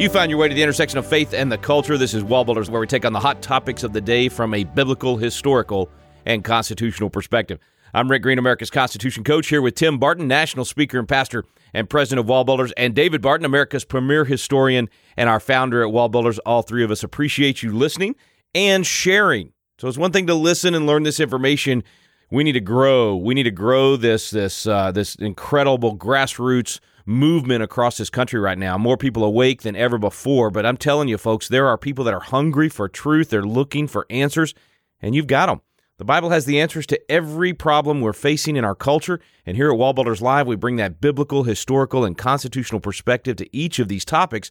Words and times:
You 0.00 0.08
found 0.08 0.30
your 0.30 0.40
way 0.40 0.48
to 0.48 0.54
the 0.54 0.62
intersection 0.62 0.98
of 0.98 1.06
faith 1.06 1.34
and 1.34 1.52
the 1.52 1.58
culture. 1.58 1.98
This 1.98 2.14
is 2.14 2.24
Wallbuilders, 2.24 2.70
where 2.70 2.80
we 2.80 2.86
take 2.86 3.04
on 3.04 3.12
the 3.12 3.20
hot 3.20 3.42
topics 3.42 3.82
of 3.82 3.92
the 3.92 4.00
day 4.00 4.30
from 4.30 4.54
a 4.54 4.64
biblical, 4.64 5.18
historical, 5.18 5.90
and 6.24 6.42
constitutional 6.42 7.10
perspective. 7.10 7.58
I'm 7.92 8.10
Rick 8.10 8.22
Green, 8.22 8.38
America's 8.38 8.70
Constitution 8.70 9.24
coach, 9.24 9.48
here 9.48 9.60
with 9.60 9.74
Tim 9.74 9.98
Barton, 9.98 10.26
national 10.26 10.64
speaker 10.64 10.98
and 10.98 11.06
pastor 11.06 11.44
and 11.74 11.86
president 11.86 12.20
of 12.20 12.30
Wallbuilders, 12.34 12.72
and 12.78 12.94
David 12.94 13.20
Barton, 13.20 13.44
America's 13.44 13.84
premier 13.84 14.24
historian 14.24 14.88
and 15.18 15.28
our 15.28 15.38
founder 15.38 15.86
at 15.86 15.92
Wallbuilders. 15.92 16.38
All 16.46 16.62
three 16.62 16.82
of 16.82 16.90
us 16.90 17.02
appreciate 17.02 17.62
you 17.62 17.70
listening 17.70 18.16
and 18.54 18.86
sharing. 18.86 19.52
So 19.76 19.86
it's 19.86 19.98
one 19.98 20.12
thing 20.12 20.26
to 20.28 20.34
listen 20.34 20.74
and 20.74 20.86
learn 20.86 21.02
this 21.02 21.20
information. 21.20 21.84
We 22.30 22.42
need 22.42 22.52
to 22.52 22.60
grow. 22.60 23.16
We 23.16 23.34
need 23.34 23.42
to 23.42 23.50
grow 23.50 23.96
this 23.96 24.30
this 24.30 24.66
uh, 24.66 24.92
this 24.92 25.14
incredible 25.16 25.94
grassroots 25.94 26.80
movement 27.10 27.62
across 27.62 27.98
this 27.98 28.08
country 28.08 28.38
right 28.38 28.56
now. 28.56 28.78
More 28.78 28.96
people 28.96 29.24
awake 29.24 29.62
than 29.62 29.76
ever 29.76 29.98
before. 29.98 30.50
But 30.50 30.64
I'm 30.64 30.76
telling 30.76 31.08
you, 31.08 31.18
folks, 31.18 31.48
there 31.48 31.66
are 31.66 31.76
people 31.76 32.04
that 32.04 32.14
are 32.14 32.20
hungry 32.20 32.68
for 32.68 32.88
truth. 32.88 33.30
They're 33.30 33.42
looking 33.42 33.88
for 33.88 34.06
answers, 34.08 34.54
and 35.02 35.14
you've 35.14 35.26
got 35.26 35.46
them. 35.46 35.60
The 35.98 36.04
Bible 36.04 36.30
has 36.30 36.46
the 36.46 36.60
answers 36.60 36.86
to 36.86 37.10
every 37.10 37.52
problem 37.52 38.00
we're 38.00 38.14
facing 38.14 38.56
in 38.56 38.64
our 38.64 38.74
culture. 38.74 39.20
And 39.44 39.56
here 39.56 39.70
at 39.70 39.78
Wallbuilders 39.78 40.22
Live, 40.22 40.46
we 40.46 40.56
bring 40.56 40.76
that 40.76 41.00
biblical, 41.00 41.42
historical, 41.42 42.04
and 42.06 42.16
constitutional 42.16 42.80
perspective 42.80 43.36
to 43.36 43.54
each 43.54 43.78
of 43.78 43.88
these 43.88 44.06
topics. 44.06 44.50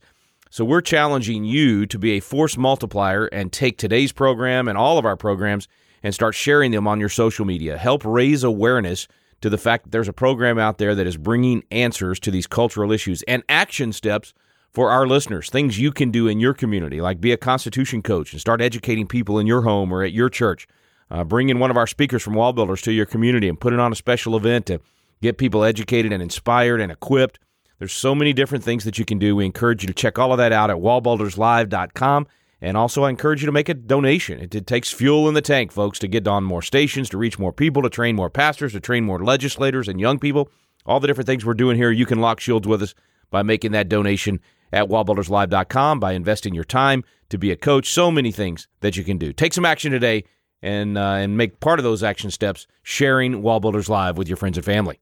So 0.51 0.63
we're 0.63 0.81
challenging 0.81 1.45
you 1.45 1.87
to 1.87 1.97
be 1.97 2.11
a 2.11 2.19
force 2.19 2.57
multiplier 2.57 3.25
and 3.27 3.51
take 3.51 3.77
today's 3.77 4.11
program 4.11 4.67
and 4.67 4.77
all 4.77 4.99
of 4.99 5.05
our 5.05 5.17
programs 5.17 5.67
and 6.03 6.13
start 6.13 6.35
sharing 6.35 6.71
them 6.71 6.87
on 6.87 6.99
your 6.99 7.09
social 7.09 7.45
media. 7.45 7.77
Help 7.77 8.03
raise 8.05 8.43
awareness 8.43 9.07
to 9.41 9.49
the 9.49 9.57
fact 9.57 9.85
that 9.85 9.91
there's 9.91 10.07
a 10.07 10.13
program 10.13 10.57
out 10.57 10.77
there 10.77 10.95
that 10.95 11.07
is 11.07 11.17
bringing 11.17 11.63
answers 11.71 12.19
to 12.21 12.31
these 12.31 12.47
cultural 12.47 12.91
issues 12.91 13.23
and 13.23 13.43
action 13.49 13.93
steps 13.93 14.33
for 14.71 14.91
our 14.91 15.07
listeners, 15.07 15.49
things 15.49 15.79
you 15.79 15.91
can 15.91 16.11
do 16.11 16.27
in 16.27 16.39
your 16.39 16.53
community, 16.53 17.01
like 17.01 17.19
be 17.19 17.31
a 17.31 17.37
Constitution 17.37 18.01
coach 18.01 18.31
and 18.31 18.41
start 18.41 18.61
educating 18.61 19.07
people 19.07 19.39
in 19.39 19.47
your 19.47 19.63
home 19.63 19.91
or 19.91 20.03
at 20.03 20.11
your 20.11 20.29
church. 20.29 20.67
Uh, 21.11 21.23
bring 21.23 21.49
in 21.49 21.57
one 21.57 21.71
of 21.71 21.77
our 21.77 21.87
speakers 21.87 22.21
from 22.21 22.33
Wallbuilders 22.35 22.83
to 22.83 22.91
your 22.91 23.07
community 23.07 23.49
and 23.49 23.59
put 23.59 23.73
it 23.73 23.79
on 23.79 23.91
a 23.91 23.95
special 23.95 24.37
event 24.37 24.67
to 24.67 24.79
get 25.21 25.37
people 25.37 25.63
educated 25.63 26.13
and 26.13 26.21
inspired 26.21 26.79
and 26.79 26.91
equipped. 26.91 27.39
There's 27.79 27.93
so 27.93 28.13
many 28.13 28.33
different 28.33 28.63
things 28.63 28.83
that 28.83 28.99
you 28.99 29.05
can 29.05 29.17
do. 29.17 29.35
We 29.35 29.45
encourage 29.45 29.81
you 29.81 29.87
to 29.87 29.93
check 29.93 30.19
all 30.19 30.31
of 30.31 30.37
that 30.37 30.51
out 30.51 30.69
at 30.69 30.77
wallbuilderslive.com. 30.77 32.27
And 32.61 32.75
also, 32.75 33.03
I 33.03 33.09
encourage 33.09 33.41
you 33.41 33.45
to 33.45 33.53
make 33.53 33.69
a 33.69 33.73
donation. 33.73 34.39
It, 34.39 34.67
takes 34.67 34.91
fuel 34.91 35.27
in 35.29 35.33
the 35.33 35.41
tank, 35.41 35.71
folks, 35.71 35.97
to 35.99 36.07
get 36.07 36.27
on 36.27 36.43
more 36.43 36.61
stations, 36.61 37.09
to 37.09 37.17
reach 37.17 37.39
more 37.39 37.53
people, 37.53 37.81
to 37.83 37.89
train 37.89 38.15
more 38.15 38.29
pastors, 38.29 38.73
to 38.73 38.81
train 38.81 39.05
more 39.05 39.23
legislators 39.23 39.87
and 39.87 39.99
young 39.99 40.19
people. 40.19 40.51
All 40.85 40.99
the 40.99 41.07
different 41.07 41.27
things 41.27 41.45
we're 41.45 41.53
doing 41.53 41.77
here, 41.77 41.91
you 41.91 42.05
can 42.05 42.19
lock 42.19 42.39
shields 42.39 42.67
with 42.67 42.81
us 42.81 42.95
by 43.29 43.43
making 43.43 43.71
that 43.71 43.87
donation 43.87 44.41
at 44.73 44.89
wallbuilderslive.com, 44.89 45.99
by 45.99 46.11
investing 46.11 46.53
your 46.53 46.65
time 46.65 47.03
to 47.29 47.37
be 47.37 47.51
a 47.51 47.55
coach. 47.55 47.89
So 47.89 48.11
many 48.11 48.31
things 48.31 48.67
that 48.81 48.97
you 48.97 49.03
can 49.03 49.17
do. 49.17 49.31
Take 49.31 49.53
some 49.53 49.65
action 49.65 49.91
today 49.91 50.25
and, 50.61 50.97
uh, 50.97 51.13
and 51.13 51.37
make 51.37 51.61
part 51.61 51.79
of 51.79 51.83
those 51.83 52.03
action 52.03 52.29
steps 52.29 52.67
sharing 52.83 53.41
Wallbuilders 53.41 53.87
Live 53.87 54.17
with 54.17 54.27
your 54.27 54.37
friends 54.37 54.57
and 54.57 54.65
family. 54.65 54.99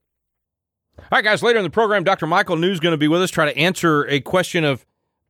All 0.99 1.05
right, 1.11 1.23
guys, 1.23 1.43
later 1.43 1.59
in 1.59 1.63
the 1.63 1.69
program, 1.69 2.03
Dr. 2.03 2.27
Michael 2.27 2.55
New 2.55 2.71
is 2.71 2.79
going 2.79 2.93
to 2.93 2.97
be 2.97 3.07
with 3.07 3.21
us, 3.21 3.31
try 3.31 3.45
to 3.45 3.57
answer 3.57 4.05
a 4.07 4.19
question 4.19 4.63
of 4.63 4.85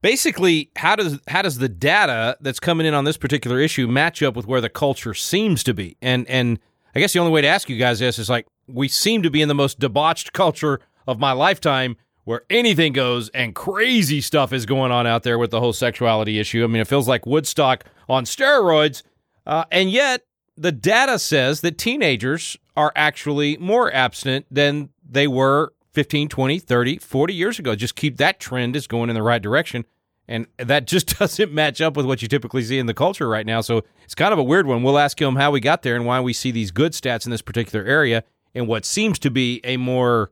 basically 0.07 0.71
how 0.77 0.95
does 0.95 1.19
how 1.27 1.41
does 1.41 1.57
the 1.57 1.67
data 1.67 2.37
that's 2.39 2.61
coming 2.61 2.87
in 2.87 2.93
on 2.93 3.03
this 3.03 3.17
particular 3.17 3.59
issue 3.59 3.89
match 3.89 4.23
up 4.23 4.37
with 4.37 4.47
where 4.47 4.61
the 4.61 4.69
culture 4.69 5.13
seems 5.13 5.65
to 5.65 5.73
be 5.73 5.97
and 6.01 6.25
and 6.29 6.59
i 6.95 6.99
guess 7.01 7.11
the 7.11 7.19
only 7.19 7.29
way 7.29 7.41
to 7.41 7.47
ask 7.47 7.67
you 7.67 7.75
guys 7.75 7.99
this 7.99 8.17
is 8.17 8.29
like 8.29 8.47
we 8.67 8.87
seem 8.87 9.21
to 9.21 9.29
be 9.29 9.41
in 9.41 9.49
the 9.49 9.53
most 9.53 9.79
debauched 9.79 10.31
culture 10.31 10.79
of 11.07 11.19
my 11.19 11.33
lifetime 11.33 11.97
where 12.23 12.43
anything 12.49 12.93
goes 12.93 13.27
and 13.31 13.53
crazy 13.53 14.21
stuff 14.21 14.53
is 14.53 14.65
going 14.65 14.93
on 14.93 15.05
out 15.05 15.23
there 15.23 15.37
with 15.37 15.51
the 15.51 15.59
whole 15.59 15.73
sexuality 15.73 16.39
issue 16.39 16.63
i 16.63 16.67
mean 16.67 16.81
it 16.81 16.87
feels 16.87 17.09
like 17.09 17.25
woodstock 17.25 17.83
on 18.07 18.23
steroids 18.23 19.03
uh, 19.45 19.65
and 19.73 19.91
yet 19.91 20.21
the 20.55 20.71
data 20.71 21.19
says 21.19 21.59
that 21.59 21.77
teenagers 21.77 22.55
are 22.77 22.93
actually 22.95 23.57
more 23.57 23.93
abstinent 23.93 24.45
than 24.49 24.87
they 25.05 25.27
were 25.27 25.73
15, 25.91 26.29
20, 26.29 26.59
30, 26.59 26.97
40 26.99 27.33
years 27.33 27.57
ago. 27.57 27.75
Just 27.75 27.95
keep 27.95 28.17
that 28.17 28.39
trend 28.39 28.75
is 28.75 28.85
going 28.85 29.09
in 29.09 29.15
the 29.15 29.23
right 29.23 29.41
direction. 29.41 29.83
And 30.27 30.47
that 30.57 30.87
just 30.87 31.17
doesn't 31.19 31.51
match 31.51 31.81
up 31.81 31.95
with 31.95 32.05
what 32.05 32.21
you 32.21 32.27
typically 32.27 32.63
see 32.63 32.79
in 32.79 32.85
the 32.85 32.93
culture 32.93 33.27
right 33.27 33.45
now. 33.45 33.61
So 33.61 33.83
it's 34.03 34.15
kind 34.15 34.33
of 34.33 34.39
a 34.39 34.43
weird 34.43 34.67
one. 34.67 34.83
We'll 34.83 34.99
ask 34.99 35.21
him 35.21 35.35
how 35.35 35.51
we 35.51 35.59
got 35.59 35.83
there 35.83 35.95
and 35.95 36.05
why 36.05 36.19
we 36.19 36.33
see 36.33 36.51
these 36.51 36.71
good 36.71 36.93
stats 36.93 37.25
in 37.25 37.31
this 37.31 37.41
particular 37.41 37.85
area 37.85 38.23
in 38.53 38.67
what 38.67 38.85
seems 38.85 39.19
to 39.19 39.29
be 39.29 39.61
a 39.63 39.77
more, 39.77 40.31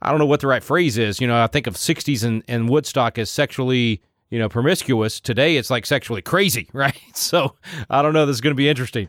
I 0.00 0.10
don't 0.10 0.18
know 0.18 0.26
what 0.26 0.40
the 0.40 0.46
right 0.46 0.62
phrase 0.62 0.96
is. 0.96 1.20
You 1.20 1.26
know, 1.26 1.42
I 1.42 1.46
think 1.46 1.66
of 1.66 1.74
60s 1.74 2.24
and, 2.24 2.42
and 2.48 2.68
Woodstock 2.68 3.18
as 3.18 3.30
sexually, 3.30 4.00
you 4.30 4.38
know, 4.38 4.48
promiscuous. 4.48 5.20
Today 5.20 5.56
it's 5.56 5.70
like 5.70 5.84
sexually 5.84 6.22
crazy, 6.22 6.68
right? 6.72 6.98
So 7.14 7.56
I 7.90 8.02
don't 8.02 8.12
know. 8.12 8.26
This 8.26 8.34
is 8.34 8.40
going 8.40 8.54
to 8.54 8.56
be 8.56 8.68
interesting. 8.68 9.08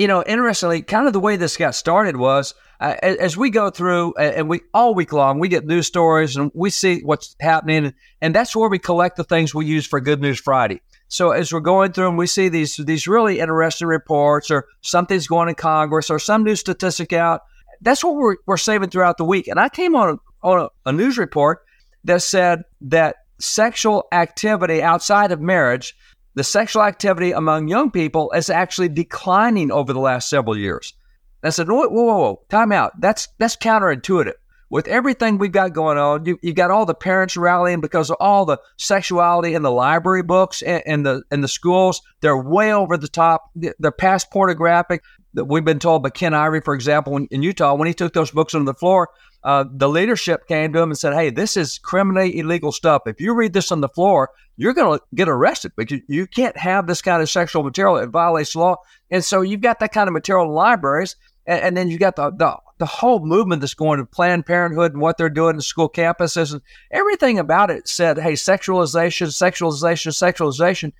You 0.00 0.08
know, 0.08 0.24
interestingly, 0.26 0.80
kind 0.80 1.06
of 1.06 1.12
the 1.12 1.20
way 1.20 1.36
this 1.36 1.58
got 1.58 1.74
started 1.74 2.16
was 2.16 2.54
uh, 2.80 2.94
as 3.02 3.36
we 3.36 3.50
go 3.50 3.68
through 3.68 4.14
and 4.14 4.48
we 4.48 4.62
all 4.72 4.94
week 4.94 5.12
long 5.12 5.38
we 5.38 5.48
get 5.48 5.66
news 5.66 5.88
stories 5.88 6.36
and 6.36 6.50
we 6.54 6.70
see 6.70 7.02
what's 7.02 7.36
happening 7.38 7.92
and 8.22 8.34
that's 8.34 8.56
where 8.56 8.70
we 8.70 8.78
collect 8.78 9.18
the 9.18 9.24
things 9.24 9.54
we 9.54 9.66
use 9.66 9.86
for 9.86 10.00
good 10.00 10.22
news 10.22 10.40
friday. 10.40 10.80
So 11.08 11.32
as 11.32 11.52
we're 11.52 11.60
going 11.60 11.92
through 11.92 12.08
and 12.08 12.16
we 12.16 12.26
see 12.26 12.48
these 12.48 12.76
these 12.76 13.06
really 13.06 13.40
interesting 13.40 13.88
reports 13.88 14.50
or 14.50 14.68
something's 14.80 15.26
going 15.26 15.50
in 15.50 15.54
congress 15.54 16.08
or 16.08 16.18
some 16.18 16.44
new 16.44 16.56
statistic 16.56 17.12
out 17.12 17.42
that's 17.82 18.02
what 18.02 18.14
we're, 18.14 18.36
we're 18.46 18.56
saving 18.56 18.88
throughout 18.88 19.18
the 19.18 19.26
week. 19.26 19.48
And 19.48 19.60
i 19.60 19.68
came 19.68 19.94
on 19.94 20.14
a, 20.14 20.46
on 20.48 20.60
a, 20.60 20.88
a 20.88 20.92
news 20.94 21.18
report 21.18 21.60
that 22.04 22.22
said 22.22 22.62
that 22.80 23.16
sexual 23.38 24.06
activity 24.12 24.82
outside 24.82 25.30
of 25.30 25.42
marriage 25.42 25.94
the 26.40 26.44
sexual 26.44 26.82
activity 26.82 27.32
among 27.32 27.68
young 27.68 27.90
people 27.90 28.32
is 28.32 28.48
actually 28.48 28.88
declining 28.88 29.70
over 29.70 29.92
the 29.92 30.00
last 30.00 30.30
several 30.30 30.56
years 30.56 30.94
I 31.42 31.50
said, 31.50 31.68
whoa, 31.68 31.86
whoa, 31.88 32.04
whoa, 32.04 32.42
time 32.48 32.72
out. 32.72 32.98
That's 32.98 33.28
that's 33.38 33.56
counterintuitive. 33.56 34.34
With 34.70 34.88
everything 34.88 35.36
we've 35.36 35.52
got 35.52 35.74
going 35.74 35.98
on, 35.98 36.24
you, 36.24 36.38
have 36.42 36.54
got 36.54 36.70
all 36.70 36.86
the 36.86 36.94
parents 36.94 37.36
rallying 37.36 37.82
because 37.82 38.08
of 38.08 38.16
all 38.20 38.46
the 38.46 38.58
sexuality 38.78 39.52
in 39.52 39.60
the 39.60 39.70
library 39.70 40.22
books 40.22 40.62
and, 40.62 40.82
and 40.86 41.04
the 41.04 41.22
in 41.30 41.42
the 41.42 41.48
schools. 41.48 42.00
They're 42.22 42.40
way 42.40 42.72
over 42.72 42.96
the 42.96 43.08
top. 43.08 43.50
They're 43.54 43.90
past 43.90 44.30
pornographic. 44.30 45.02
That 45.34 45.44
we've 45.44 45.64
been 45.64 45.78
told 45.78 46.02
by 46.02 46.08
Ken 46.08 46.34
Ivory, 46.34 46.62
for 46.62 46.74
example, 46.74 47.16
in, 47.16 47.42
Utah, 47.42 47.74
when 47.74 47.86
he 47.86 47.94
took 47.94 48.14
those 48.14 48.32
books 48.32 48.54
on 48.56 48.64
the 48.64 48.74
floor, 48.74 49.10
uh, 49.42 49.64
the 49.70 49.88
leadership 49.88 50.46
came 50.46 50.72
to 50.72 50.80
him 50.80 50.90
and 50.90 50.98
said, 50.98 51.14
"Hey, 51.14 51.30
this 51.30 51.56
is 51.56 51.78
criminally 51.78 52.38
illegal 52.38 52.72
stuff. 52.72 53.02
If 53.06 53.20
you 53.20 53.34
read 53.34 53.52
this 53.52 53.72
on 53.72 53.80
the 53.80 53.88
floor, 53.88 54.30
you're 54.56 54.74
going 54.74 54.98
to 54.98 55.04
get 55.14 55.28
arrested 55.28 55.72
because 55.76 56.00
you 56.08 56.26
can't 56.26 56.56
have 56.56 56.86
this 56.86 57.00
kind 57.00 57.22
of 57.22 57.30
sexual 57.30 57.62
material. 57.62 57.96
It 57.96 58.08
violates 58.08 58.54
law." 58.54 58.76
And 59.10 59.24
so 59.24 59.40
you've 59.40 59.60
got 59.60 59.80
that 59.80 59.92
kind 59.92 60.08
of 60.08 60.12
material 60.12 60.46
in 60.46 60.52
libraries 60.52 61.16
and, 61.46 61.60
and 61.60 61.76
then 61.76 61.88
you 61.88 61.98
got 61.98 62.16
the, 62.16 62.30
the 62.30 62.56
the 62.78 62.86
whole 62.86 63.20
movement 63.20 63.60
that's 63.60 63.74
going 63.74 63.98
to 63.98 64.06
Planned 64.06 64.46
Parenthood 64.46 64.92
and 64.92 65.02
what 65.02 65.18
they're 65.18 65.28
doing 65.28 65.56
in 65.56 65.60
school 65.60 65.90
campuses 65.90 66.52
and 66.52 66.62
everything 66.90 67.38
about 67.38 67.70
it 67.70 67.86
said, 67.86 68.18
hey, 68.18 68.32
sexualization, 68.32 69.26
sexualization, 69.26 70.12
sexualization. 70.12 70.92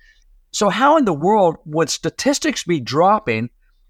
So 0.51 0.69
how 0.69 0.97
in 0.97 1.05
the 1.05 1.13
world 1.13 1.57
would 1.65 1.89
statistics 1.89 2.63
be 2.63 2.79
dropping 2.79 3.49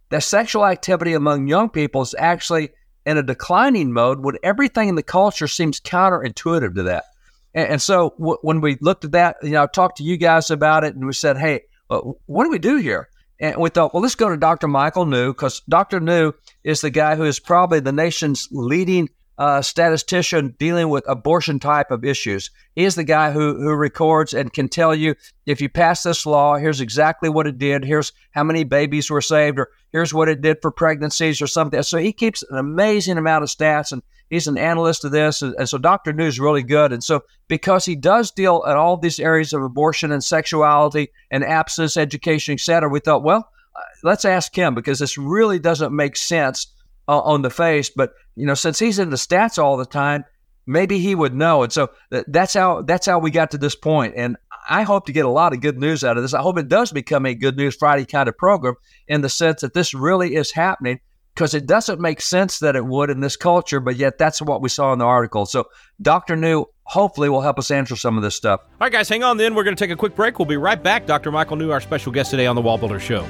that 0.10 0.24
sexual 0.24 0.66
activity 0.66 1.14
among 1.14 1.48
young 1.48 1.70
people 1.70 2.02
is 2.02 2.16
actually 2.18 2.70
in 3.06 3.18
a 3.18 3.24
declining 3.24 3.92
mode 3.92 4.20
when 4.20 4.36
everything 4.44 4.90
in 4.90 4.96
the 4.96 5.04
culture 5.04 5.48
seems 5.48 5.80
counterintuitive 5.80 6.76
to 6.76 6.84
that? 6.84 7.06
And, 7.54 7.70
and 7.70 7.82
so 7.82 8.14
w- 8.18 8.38
when 8.42 8.62
we 8.62 8.78
looked 8.82 9.06
at 9.06 9.12
that, 9.12 9.38
you 9.44 9.52
know, 9.52 9.64
I 9.64 9.68
talked 9.68 9.98
to 9.98 10.04
you 10.04 10.18
guys 10.18 10.50
about 10.52 10.84
it 10.84 10.96
and 10.96 11.06
we 11.06 11.14
said, 11.14 11.38
hey, 11.38 11.62
uh, 11.90 12.02
what 12.26 12.46
do 12.46 12.52
we 12.52 12.60
do 12.60 12.78
here? 12.78 13.10
And 13.40 13.58
we 13.58 13.70
thought, 13.70 13.94
well, 13.94 14.04
let's 14.04 14.16
go 14.16 14.30
to 14.30 14.38
Dr. 14.38 14.68
Michael 14.68 15.06
New 15.06 15.34
because 15.34 15.62
Dr. 15.68 16.00
New 16.00 16.34
is 16.64 16.82
the 16.82 16.92
guy 16.92 17.16
who 17.16 17.24
is 17.24 17.40
probably 17.40 17.80
the 17.80 17.92
nation's 17.92 18.48
leading 18.52 19.10
uh, 19.42 19.60
statistician 19.60 20.54
dealing 20.60 20.88
with 20.90 21.04
abortion 21.10 21.58
type 21.58 21.90
of 21.90 22.06
issues. 22.06 22.52
He 22.76 22.86
is 22.86 22.94
the 22.94 23.04
guy 23.04 23.32
who, 23.32 23.56
who 23.56 23.74
records 23.74 24.36
and 24.36 24.54
can 24.54 24.70
tell 24.70 24.94
you 24.94 25.16
if 25.48 25.60
you 25.60 25.68
pass 25.68 26.04
this 26.04 26.28
law, 26.28 26.58
here's 26.58 26.80
exactly 26.80 27.28
what 27.28 27.48
it 27.48 27.58
did, 27.58 27.84
here's 27.84 28.14
how 28.30 28.44
many 28.44 28.64
babies 28.64 29.10
were 29.10 29.20
saved, 29.20 29.58
or 29.58 29.70
here's 29.92 30.14
what 30.14 30.30
it 30.30 30.42
did 30.42 30.58
for 30.62 30.70
pregnancies 30.70 31.42
or 31.42 31.48
something. 31.48 31.82
So 31.82 31.98
he 31.98 32.14
keeps 32.14 32.44
an 32.52 32.56
amazing 32.60 33.18
amount 33.18 33.44
of 33.44 33.50
stats 33.50 33.92
and 33.92 34.04
he's 34.30 34.46
an 34.46 34.60
analyst 34.60 35.06
of 35.06 35.12
this. 35.12 35.42
And, 35.42 35.56
and 35.56 35.68
so 35.68 35.80
Dr. 35.80 36.14
New 36.14 36.28
is 36.28 36.40
really 36.40 36.62
good. 36.62 36.94
And 36.94 37.04
so 37.04 37.24
because 37.48 37.84
he 37.84 37.96
does 37.96 38.30
deal 38.30 38.64
at 38.68 38.78
all 38.78 38.96
these 38.96 39.20
areas 39.20 39.54
of 39.54 39.64
abortion 39.64 40.12
and 40.12 40.24
sexuality 40.24 41.10
and 41.32 41.44
abstinence, 41.44 41.98
education, 41.98 42.54
etc., 42.54 42.88
we 42.88 43.00
thought, 43.00 43.24
well, 43.24 43.50
uh, 43.76 43.82
let's 44.04 44.24
ask 44.24 44.56
him 44.56 44.76
because 44.76 45.00
this 45.00 45.18
really 45.18 45.58
doesn't 45.58 45.96
make 45.96 46.16
sense 46.16 46.68
uh, 47.12 47.20
on 47.20 47.42
the 47.42 47.50
face. 47.50 47.90
But 47.90 48.14
you 48.36 48.46
know, 48.46 48.54
since 48.54 48.80
he's 48.80 48.98
in 48.98 49.10
the 49.10 49.18
stats 49.18 49.62
all 49.62 49.76
the 49.76 49.86
time, 49.86 50.24
maybe 50.66 50.98
he 51.00 51.14
would 51.14 51.34
know. 51.34 51.64
And 51.64 51.74
so 51.74 51.90
th- 52.12 52.26
that's 52.30 52.54
how 52.54 52.82
that's 52.84 53.06
how 53.06 53.20
we 53.20 53.32
got 53.32 53.52
to 53.52 53.58
this 53.58 53.76
point. 53.76 54.14
And 54.16 54.38
I 54.70 54.84
hope 54.84 55.08
to 55.08 55.12
get 55.12 55.26
a 55.26 55.30
lot 55.30 55.54
of 55.54 55.60
good 55.60 55.78
news 55.78 56.04
out 56.04 56.16
of 56.16 56.24
this. 56.24 56.34
I 56.34 56.42
hope 56.42 56.58
it 56.58 56.70
does 56.70 56.92
become 56.92 57.26
a 57.26 57.36
Good 57.36 57.58
News 57.58 57.76
Friday 57.76 58.06
kind 58.06 58.30
of 58.30 58.38
program 58.38 58.76
in 59.08 59.22
the 59.22 59.30
sense 59.30 59.62
that 59.62 59.74
this 59.74 59.94
really 59.94 60.36
is 60.36 60.52
happening 60.52 61.00
because 61.36 61.54
it 61.54 61.66
doesn't 61.66 62.00
make 62.00 62.22
sense 62.22 62.60
that 62.60 62.76
it 62.76 62.86
would 62.86 63.10
in 63.10 63.22
this 63.22 63.36
culture, 63.36 63.80
but 63.80 63.96
yet 63.96 64.18
that's 64.18 64.42
what 64.42 64.62
we 64.62 64.70
saw 64.70 64.94
in 64.94 65.00
the 65.00 65.06
article. 65.06 65.46
So 65.46 65.66
Dr. 66.02 66.36
New 66.36 66.66
hopefully 66.84 67.30
will 67.30 67.42
help 67.42 67.58
us 67.58 67.72
answer 67.72 67.96
some 67.96 68.18
of 68.18 68.24
this 68.24 68.36
stuff. 68.36 68.62
All 68.64 68.78
right, 68.82 68.92
guys, 68.92 69.10
hang 69.10 69.24
on 69.24 69.38
then. 69.38 69.56
We're 69.56 69.64
going 69.64 69.76
to 69.76 69.84
take 69.84 69.92
a 69.92 69.98
quick 69.98 70.16
break. 70.16 70.40
We'll 70.40 70.46
be 70.46 70.58
right 70.58 70.82
back. 70.82 71.06
Dr. 71.06 71.32
Michael 71.32 71.58
New, 71.58 71.72
our 71.72 71.82
special 71.82 72.12
guest 72.12 72.32
today 72.32 72.46
on 72.46 72.56
the 72.56 72.62
Wall 72.62 72.78
Builder 72.78 73.00
Show. 73.00 73.26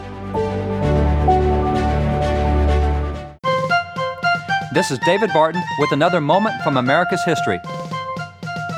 This 4.73 4.89
is 4.89 4.99
David 4.99 5.33
Barton 5.33 5.61
with 5.79 5.91
another 5.91 6.21
moment 6.21 6.61
from 6.61 6.77
America's 6.77 7.21
history. 7.25 7.59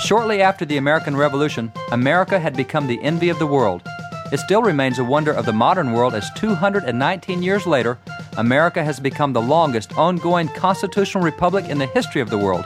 Shortly 0.04 0.42
after 0.42 0.66
the 0.66 0.78
American 0.78 1.16
Revolution, 1.16 1.72
America 1.92 2.40
had 2.40 2.58
become 2.58 2.88
the 2.88 3.00
envy 3.04 3.30
of 3.30 3.38
the 3.38 3.46
world. 3.46 3.84
It 4.32 4.40
still 4.40 4.64
remains 4.64 4.98
a 4.98 5.04
wonder 5.04 5.32
of 5.32 5.46
the 5.46 5.54
modern 5.54 5.92
world 5.92 6.16
as 6.16 6.32
219 6.32 7.44
years 7.44 7.68
later, 7.68 8.00
America 8.38 8.84
has 8.84 9.00
become 9.00 9.34
the 9.34 9.42
longest 9.42 9.96
ongoing 9.96 10.48
constitutional 10.48 11.24
republic 11.24 11.70
in 11.70 11.78
the 11.78 11.86
history 11.86 12.22
of 12.22 12.32
the 12.32 12.40
world. 12.40 12.66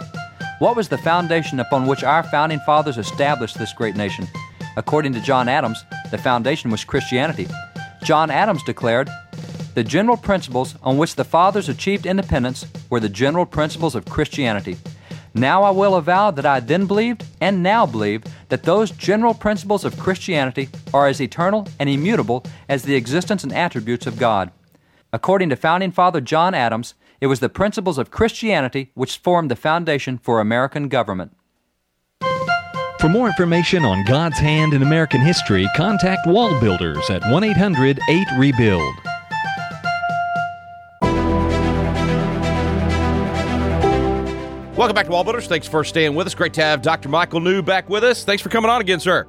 What 0.59 0.77
was 0.77 0.87
the 0.87 0.97
foundation 0.97 1.59
upon 1.59 1.85
which 1.85 2.05
our 2.05 2.23
founding 2.23 2.61
fathers 2.61 2.97
established 2.97 3.59
this 3.59 3.73
great 3.73 3.97
nation? 3.97 4.25
According 4.77 5.11
to 5.13 5.21
John 5.21 5.49
Adams, 5.49 5.83
the 6.11 6.17
foundation 6.17 6.71
was 6.71 6.85
Christianity. 6.85 7.47
John 8.03 8.31
Adams 8.31 8.63
declared, 8.63 9.09
the 9.77 9.83
general 9.83 10.17
principles 10.17 10.73
on 10.81 10.97
which 10.97 11.13
the 11.13 11.23
fathers 11.23 11.69
achieved 11.69 12.07
independence 12.07 12.65
were 12.89 12.99
the 12.99 13.07
general 13.07 13.45
principles 13.45 13.93
of 13.93 14.05
Christianity. 14.05 14.75
Now 15.35 15.61
I 15.61 15.69
will 15.69 15.93
avow 15.93 16.31
that 16.31 16.47
I 16.47 16.59
then 16.59 16.87
believed 16.87 17.23
and 17.39 17.61
now 17.61 17.85
believe 17.85 18.23
that 18.49 18.63
those 18.63 18.89
general 18.89 19.35
principles 19.35 19.85
of 19.85 19.99
Christianity 19.99 20.69
are 20.95 21.07
as 21.07 21.21
eternal 21.21 21.67
and 21.79 21.91
immutable 21.91 22.43
as 22.67 22.81
the 22.81 22.95
existence 22.95 23.43
and 23.43 23.53
attributes 23.53 24.07
of 24.07 24.17
God. 24.17 24.49
According 25.13 25.49
to 25.49 25.55
founding 25.55 25.91
father 25.91 26.21
John 26.21 26.55
Adams, 26.55 26.95
it 27.21 27.27
was 27.27 27.39
the 27.39 27.47
principles 27.47 27.99
of 27.99 28.09
Christianity 28.09 28.89
which 28.95 29.19
formed 29.19 29.51
the 29.51 29.55
foundation 29.55 30.17
for 30.17 30.39
American 30.39 30.87
government. 30.87 31.37
For 32.99 33.09
more 33.09 33.27
information 33.27 33.85
on 33.85 34.05
God's 34.05 34.39
hand 34.39 34.73
in 34.73 34.81
American 34.81 35.21
history, 35.21 35.67
contact 35.75 36.25
Wall 36.25 36.59
Builders 36.59 37.11
at 37.11 37.21
1 37.31 37.43
800 37.43 37.99
8 38.09 38.27
Rebuild. 38.39 39.06
Welcome 44.77 44.93
back 44.93 45.07
to 45.07 45.11
Wall 45.11 45.23
Builders. 45.23 45.47
Thanks 45.47 45.67
for 45.67 45.83
staying 45.83 46.13
with 46.13 46.27
us. 46.27 46.35
Great 46.35 46.53
to 46.53 46.61
have 46.61 46.83
Dr. 46.83 47.09
Michael 47.09 47.39
New 47.39 47.63
back 47.63 47.89
with 47.89 48.03
us. 48.03 48.23
Thanks 48.23 48.43
for 48.43 48.49
coming 48.49 48.69
on 48.69 48.79
again, 48.79 48.99
sir. 48.99 49.25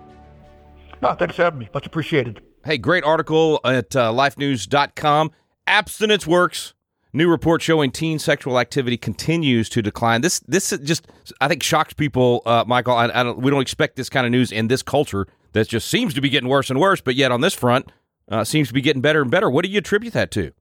Oh, 1.03 1.15
thanks 1.15 1.37
for 1.37 1.45
having 1.45 1.61
me. 1.61 1.71
Much 1.73 1.87
appreciated. 1.87 2.43
Hey, 2.67 2.77
great 2.77 3.03
article 3.03 3.59
at 3.65 3.97
uh, 3.97 4.13
lifenews.com. 4.13 5.31
Abstinence 5.67 6.27
works. 6.27 6.75
New 7.15 7.31
report 7.31 7.63
showing 7.63 7.91
teen 7.91 8.19
sexual 8.19 8.59
activity 8.59 8.99
continues 8.99 9.71
to 9.71 9.81
decline. 9.81 10.21
This 10.21 10.41
this 10.41 10.69
just 10.83 11.07
I 11.41 11.49
think 11.49 11.63
shocks 11.63 11.95
people, 11.95 12.43
uh, 12.45 12.65
Michael. 12.67 12.95
I, 12.95 13.07
I 13.07 13.23
don't, 13.23 13.39
we 13.39 13.51
don't 13.51 13.63
expect 13.63 13.97
this 13.97 14.11
kind 14.11 14.27
of 14.27 14.33
news 14.33 14.53
in 14.53 14.69
this 14.69 14.83
culture 14.83 15.27
that 15.53 15.67
just 15.67 15.89
seems 15.89 16.13
to 16.13 16.21
be 16.21 16.29
getting 16.29 16.51
worse 16.51 16.69
and 16.69 16.79
worse, 16.79 17.01
but 17.01 17.15
yet 17.15 17.33
on 17.33 17.41
this 17.41 17.55
front 17.55 17.91
uh, 18.31 18.45
seems 18.45 18.69
to 18.69 18.75
be 18.75 18.83
getting 18.83 19.01
better 19.01 19.23
and 19.23 19.31
better. 19.31 19.49
What 19.49 19.65
do 19.65 19.71
you 19.71 19.79
attribute 19.79 20.13
that 20.13 20.31
to? 20.33 20.53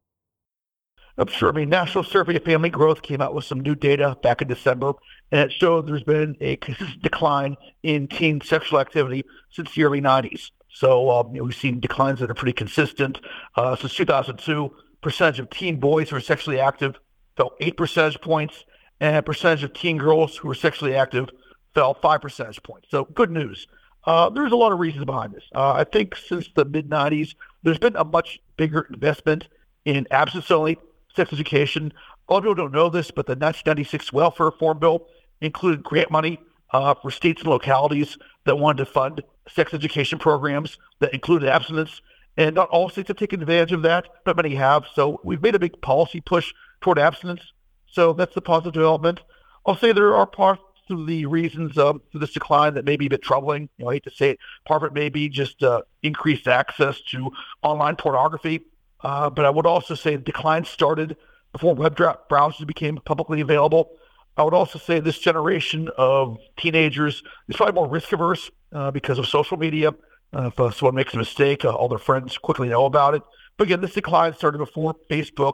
Mean, 1.18 1.70
National 1.70 2.04
Survey 2.04 2.36
of 2.36 2.44
Family 2.44 2.70
Growth 2.70 3.02
came 3.02 3.22
out 3.22 3.34
with 3.34 3.44
some 3.44 3.60
new 3.62 3.74
data 3.74 4.16
back 4.22 4.44
in 4.44 4.48
December, 4.48 4.94
and 5.32 5.42
it 5.42 5.52
showed 5.52 5.88
there's 5.88 6.04
been 6.04 6.38
a 6.42 6.58
consistent 6.58 7.02
decline 7.02 7.58
in 7.82 8.08
teen 8.08 8.40
sexual 8.40 8.80
activity 8.80 9.26
since 9.50 9.74
the 9.74 9.84
early 9.84 10.00
90s. 10.00 10.52
So 10.70 11.10
um, 11.10 11.34
you 11.34 11.40
know, 11.40 11.46
we've 11.46 11.56
seen 11.56 11.80
declines 11.80 12.20
that 12.20 12.30
are 12.30 12.36
pretty 12.36 12.54
consistent. 12.54 13.20
Uh, 13.56 13.76
since 13.76 13.96
2002, 13.96 14.72
percentage 15.02 15.40
of 15.40 15.50
teen 15.50 15.80
boys 15.80 16.12
who 16.12 16.18
are 16.18 16.22
sexually 16.22 16.60
active 16.60 17.00
fell 17.36 17.54
8 17.60 17.78
percentage 17.78 18.22
points, 18.22 18.64
and 19.00 19.26
percentage 19.26 19.64
of 19.64 19.74
teen 19.74 19.98
girls 19.98 20.38
who 20.38 20.48
were 20.48 20.56
sexually 20.56 20.94
active 20.94 21.30
fell 21.74 21.96
5 21.96 22.22
percentage 22.22 22.62
points. 22.62 22.90
So 22.92 23.06
good 23.06 23.32
news. 23.32 23.66
Uh, 24.06 24.30
there's 24.30 24.52
a 24.52 24.56
lot 24.56 24.72
of 24.72 24.80
reasons 24.80 25.06
behind 25.06 25.34
this. 25.34 25.44
Uh, 25.54 25.74
I 25.74 25.84
think 25.84 26.16
since 26.16 26.48
the 26.56 26.64
mid 26.64 26.90
90s, 26.90 27.34
there's 27.64 27.80
been 27.80 27.96
a 27.96 28.06
much 28.06 28.40
bigger 28.56 28.88
investment 28.92 29.48
in 29.84 30.06
abstinence-only 30.12 30.78
sex 31.18 31.34
education. 31.34 31.92
A 32.30 32.34
lot 32.34 32.38
of 32.38 32.44
people 32.44 32.56
don't 32.56 32.72
know 32.72 32.90
this, 32.90 33.12
but 33.12 33.26
the 33.26 33.32
1996 33.34 34.14
Welfare 34.14 34.46
Reform 34.46 34.80
Bill 34.80 35.08
included 35.42 35.84
grant 35.84 36.10
money 36.10 36.40
uh, 36.72 36.94
for 36.94 37.12
states 37.12 37.42
and 37.42 37.50
localities 37.50 38.18
that 38.46 38.58
wanted 38.58 38.86
to 38.86 38.86
fund 38.86 39.22
sex 39.50 39.74
education 39.74 40.20
programs 40.20 40.78
that 41.00 41.14
included 41.14 41.50
abstinence. 41.50 42.02
And 42.38 42.56
not 42.56 42.70
all 42.70 42.90
states 42.90 43.08
have 43.08 43.18
taken 43.18 43.42
advantage 43.42 43.74
of 43.74 43.82
that, 43.82 44.08
but 44.24 44.38
many 44.38 44.56
have. 44.56 44.86
So 44.94 45.20
we've 45.24 45.42
made 45.42 45.56
a 45.56 45.60
big 45.60 45.82
policy 45.82 46.22
push 46.22 46.54
toward 46.82 47.00
abstinence. 47.00 47.42
So 47.88 48.14
that's 48.14 48.36
the 48.36 48.42
positive 48.42 48.74
development. 48.74 49.22
I'll 49.66 49.78
say 49.78 49.92
there 49.92 50.16
are 50.16 50.28
parts 50.28 50.62
of 50.90 51.08
the 51.08 51.26
reasons 51.26 51.78
um, 51.78 52.02
for 52.12 52.20
this 52.20 52.32
decline 52.32 52.76
that 52.76 52.86
may 52.86 52.96
be 52.96 53.08
a 53.08 53.10
bit 53.10 53.22
troubling. 53.22 53.70
You 53.78 53.86
know, 53.86 53.90
I 53.90 53.96
hate 53.96 54.04
to 54.04 54.12
say 54.12 54.30
it. 54.32 54.40
Part 54.66 54.84
of 54.84 54.92
it 54.92 54.94
may 54.94 55.10
be 55.10 55.30
just 55.30 55.64
uh, 55.64 55.82
increased 56.04 56.48
access 56.48 57.02
to 57.12 57.32
online 57.64 57.96
pornography. 57.96 58.62
Uh, 59.02 59.30
but 59.30 59.46
I 59.46 59.50
would 59.50 59.66
also 59.66 59.96
say 59.96 60.16
the 60.16 60.22
decline 60.22 60.66
started 60.66 61.18
before 61.52 61.76
web 61.76 61.96
browsers 61.96 62.66
became 62.66 62.98
publicly 63.06 63.42
available. 63.42 63.92
I 64.38 64.44
would 64.44 64.54
also 64.54 64.78
say 64.78 65.00
this 65.00 65.18
generation 65.18 65.90
of 65.98 66.38
teenagers 66.58 67.24
is 67.48 67.56
probably 67.56 67.74
more 67.74 67.88
risk 67.88 68.12
averse 68.12 68.52
uh, 68.72 68.92
because 68.92 69.18
of 69.18 69.28
social 69.28 69.58
media. 69.58 69.94
Uh, 70.36 70.48
if 70.48 70.60
uh, 70.60 70.70
someone 70.72 70.96
makes 70.96 71.14
a 71.14 71.18
mistake, 71.18 71.66
uh, 71.66 71.74
all 71.74 71.88
their 71.88 71.98
friends 71.98 72.38
quickly 72.38 72.70
know 72.70 72.86
about 72.86 73.16
it. 73.16 73.24
But 73.58 73.66
again, 73.66 73.82
this 73.82 73.94
decline 73.94 74.36
started 74.36 74.60
before 74.60 74.96
Facebook, 75.10 75.54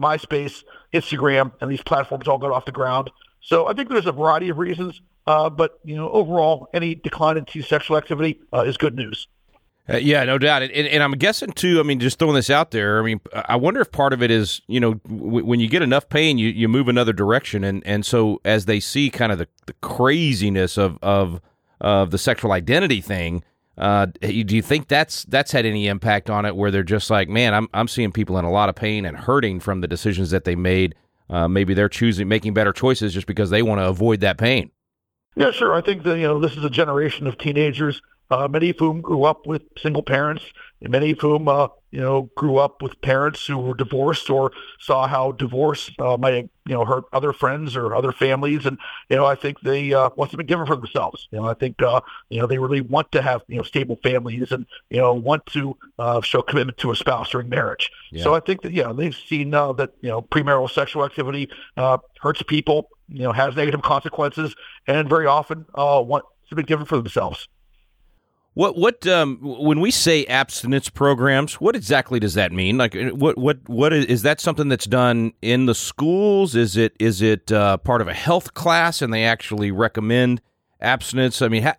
MySpace, 0.00 0.64
Instagram, 0.94 1.52
and 1.60 1.70
these 1.70 1.82
platforms 1.82 2.28
all 2.28 2.38
got 2.38 2.50
off 2.50 2.64
the 2.64 2.72
ground. 2.72 3.10
So 3.40 3.66
I 3.66 3.74
think 3.74 3.90
there's 3.90 4.06
a 4.06 4.12
variety 4.12 4.48
of 4.48 4.58
reasons. 4.58 5.02
Uh, 5.26 5.50
but 5.50 5.78
you 5.84 5.94
know, 5.94 6.08
overall, 6.10 6.68
any 6.72 6.94
decline 6.94 7.36
in 7.36 7.44
teen 7.44 7.62
sexual 7.62 7.96
activity 7.96 8.40
is 8.54 8.76
good 8.76 8.94
news. 8.94 9.28
Uh, 9.88 9.96
yeah, 9.96 10.22
no 10.22 10.38
doubt. 10.38 10.62
And, 10.62 10.72
and, 10.72 11.02
I'm 11.02 11.12
guessing 11.12 11.50
too. 11.52 11.80
I 11.80 11.82
mean, 11.82 11.98
just 11.98 12.18
throwing 12.18 12.36
this 12.36 12.50
out 12.50 12.70
there. 12.70 13.00
I 13.00 13.02
mean, 13.02 13.20
I 13.34 13.56
wonder 13.56 13.80
if 13.80 13.90
part 13.90 14.12
of 14.12 14.22
it 14.22 14.30
is, 14.30 14.62
you 14.68 14.78
know, 14.78 14.94
w- 14.94 15.44
when 15.44 15.58
you 15.58 15.68
get 15.68 15.82
enough 15.82 16.08
pain, 16.08 16.38
you, 16.38 16.48
you 16.50 16.68
move 16.68 16.86
another 16.86 17.12
direction, 17.12 17.64
and 17.64 17.84
and 17.84 18.06
so 18.06 18.40
as 18.44 18.66
they 18.66 18.78
see 18.78 19.10
kind 19.10 19.32
of 19.32 19.38
the, 19.38 19.48
the 19.66 19.72
craziness 19.74 20.78
of 20.78 20.98
of 21.02 21.40
of 21.80 22.12
the 22.12 22.18
sexual 22.18 22.52
identity 22.52 23.00
thing, 23.00 23.42
uh, 23.76 24.06
do 24.06 24.54
you 24.54 24.62
think 24.62 24.86
that's 24.86 25.24
that's 25.24 25.50
had 25.50 25.66
any 25.66 25.88
impact 25.88 26.30
on 26.30 26.44
it? 26.44 26.54
Where 26.54 26.70
they're 26.70 26.84
just 26.84 27.10
like, 27.10 27.28
man, 27.28 27.52
I'm 27.52 27.68
I'm 27.74 27.88
seeing 27.88 28.12
people 28.12 28.38
in 28.38 28.44
a 28.44 28.52
lot 28.52 28.68
of 28.68 28.76
pain 28.76 29.04
and 29.04 29.16
hurting 29.16 29.58
from 29.58 29.80
the 29.80 29.88
decisions 29.88 30.30
that 30.30 30.44
they 30.44 30.54
made. 30.54 30.94
Uh, 31.28 31.48
maybe 31.48 31.74
they're 31.74 31.88
choosing 31.88 32.28
making 32.28 32.54
better 32.54 32.72
choices 32.72 33.12
just 33.12 33.26
because 33.26 33.50
they 33.50 33.62
want 33.62 33.80
to 33.80 33.88
avoid 33.88 34.20
that 34.20 34.38
pain. 34.38 34.70
Yeah, 35.34 35.50
sure. 35.50 35.74
I 35.74 35.80
think 35.80 36.04
that 36.04 36.18
you 36.18 36.26
know 36.28 36.38
this 36.38 36.56
is 36.56 36.64
a 36.64 36.70
generation 36.70 37.26
of 37.26 37.36
teenagers 37.36 38.00
uh, 38.32 38.48
many 38.48 38.70
of 38.70 38.78
whom 38.78 39.00
grew 39.00 39.24
up 39.24 39.46
with 39.46 39.62
single 39.78 40.02
parents, 40.02 40.44
and 40.80 40.90
many 40.90 41.12
of 41.12 41.20
whom, 41.20 41.46
uh, 41.48 41.68
you 41.90 42.00
know, 42.00 42.30
grew 42.36 42.56
up 42.56 42.80
with 42.82 43.00
parents 43.02 43.46
who 43.46 43.58
were 43.58 43.74
divorced 43.74 44.30
or 44.30 44.50
saw 44.80 45.06
how 45.06 45.32
divorce 45.32 45.90
uh, 45.98 46.16
might, 46.16 46.48
you 46.66 46.74
know, 46.74 46.84
hurt 46.84 47.04
other 47.12 47.32
friends 47.32 47.76
or 47.76 47.94
other 47.94 48.12
families. 48.12 48.64
And, 48.64 48.78
you 49.10 49.16
know, 49.16 49.26
I 49.26 49.34
think 49.34 49.60
they 49.60 49.92
uh, 49.92 50.08
want 50.16 50.30
something 50.30 50.46
different 50.46 50.68
for 50.68 50.76
themselves. 50.76 51.28
You 51.30 51.40
know, 51.40 51.46
I 51.46 51.54
think, 51.54 51.82
uh, 51.82 52.00
you 52.30 52.40
know, 52.40 52.46
they 52.46 52.58
really 52.58 52.80
want 52.80 53.12
to 53.12 53.20
have, 53.20 53.42
you 53.46 53.58
know, 53.58 53.62
stable 53.62 53.98
families 54.02 54.50
and, 54.50 54.66
you 54.88 55.00
know, 55.00 55.12
want 55.12 55.44
to 55.46 55.76
uh, 55.98 56.20
show 56.22 56.40
commitment 56.42 56.78
to 56.78 56.90
a 56.90 56.96
spouse 56.96 57.30
during 57.30 57.50
marriage. 57.50 57.90
Yeah. 58.10 58.24
So 58.24 58.34
I 58.34 58.40
think 58.40 58.62
that, 58.62 58.72
yeah, 58.72 58.92
they've 58.92 59.14
seen 59.14 59.52
uh, 59.54 59.72
that, 59.74 59.90
you 60.00 60.08
know, 60.08 60.22
premarital 60.22 60.70
sexual 60.70 61.04
activity 61.04 61.50
uh, 61.76 61.98
hurts 62.20 62.42
people, 62.42 62.88
you 63.08 63.22
know, 63.24 63.32
has 63.32 63.54
negative 63.54 63.82
consequences, 63.82 64.56
and 64.86 65.08
very 65.08 65.26
often 65.26 65.66
uh, 65.74 66.02
want 66.04 66.24
something 66.48 66.64
different 66.64 66.88
for 66.88 66.96
themselves. 66.96 67.48
What 68.54 68.76
what 68.76 69.06
um, 69.06 69.38
when 69.40 69.80
we 69.80 69.90
say 69.90 70.26
abstinence 70.26 70.90
programs, 70.90 71.54
what 71.54 71.74
exactly 71.74 72.20
does 72.20 72.34
that 72.34 72.52
mean? 72.52 72.76
Like, 72.76 72.94
uh, 72.94 73.10
what 73.10 73.38
what 73.38 73.66
what 73.66 73.94
is, 73.94 74.04
is 74.06 74.22
that 74.22 74.40
something 74.40 74.68
that's 74.68 74.84
done 74.84 75.32
in 75.40 75.64
the 75.64 75.74
schools? 75.74 76.54
Is 76.54 76.76
it 76.76 76.94
is 77.00 77.22
it 77.22 77.50
uh, 77.50 77.78
part 77.78 78.02
of 78.02 78.08
a 78.08 78.14
health 78.14 78.52
class, 78.52 79.00
and 79.00 79.12
they 79.12 79.24
actually 79.24 79.70
recommend 79.70 80.42
abstinence? 80.82 81.40
I 81.40 81.48
mean, 81.48 81.62
ha, 81.62 81.74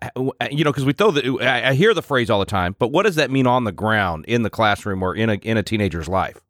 you 0.50 0.64
know, 0.64 0.72
because 0.72 0.84
we 0.84 0.92
throw 0.92 1.12
the 1.12 1.38
I, 1.40 1.70
I 1.70 1.74
hear 1.74 1.94
the 1.94 2.02
phrase 2.02 2.28
all 2.28 2.40
the 2.40 2.44
time, 2.44 2.74
but 2.80 2.88
what 2.88 3.04
does 3.04 3.14
that 3.14 3.30
mean 3.30 3.46
on 3.46 3.62
the 3.62 3.72
ground 3.72 4.24
in 4.26 4.42
the 4.42 4.50
classroom 4.50 5.00
or 5.00 5.14
in 5.14 5.30
a 5.30 5.34
in 5.34 5.56
a 5.56 5.62
teenager's 5.62 6.08
life? 6.08 6.40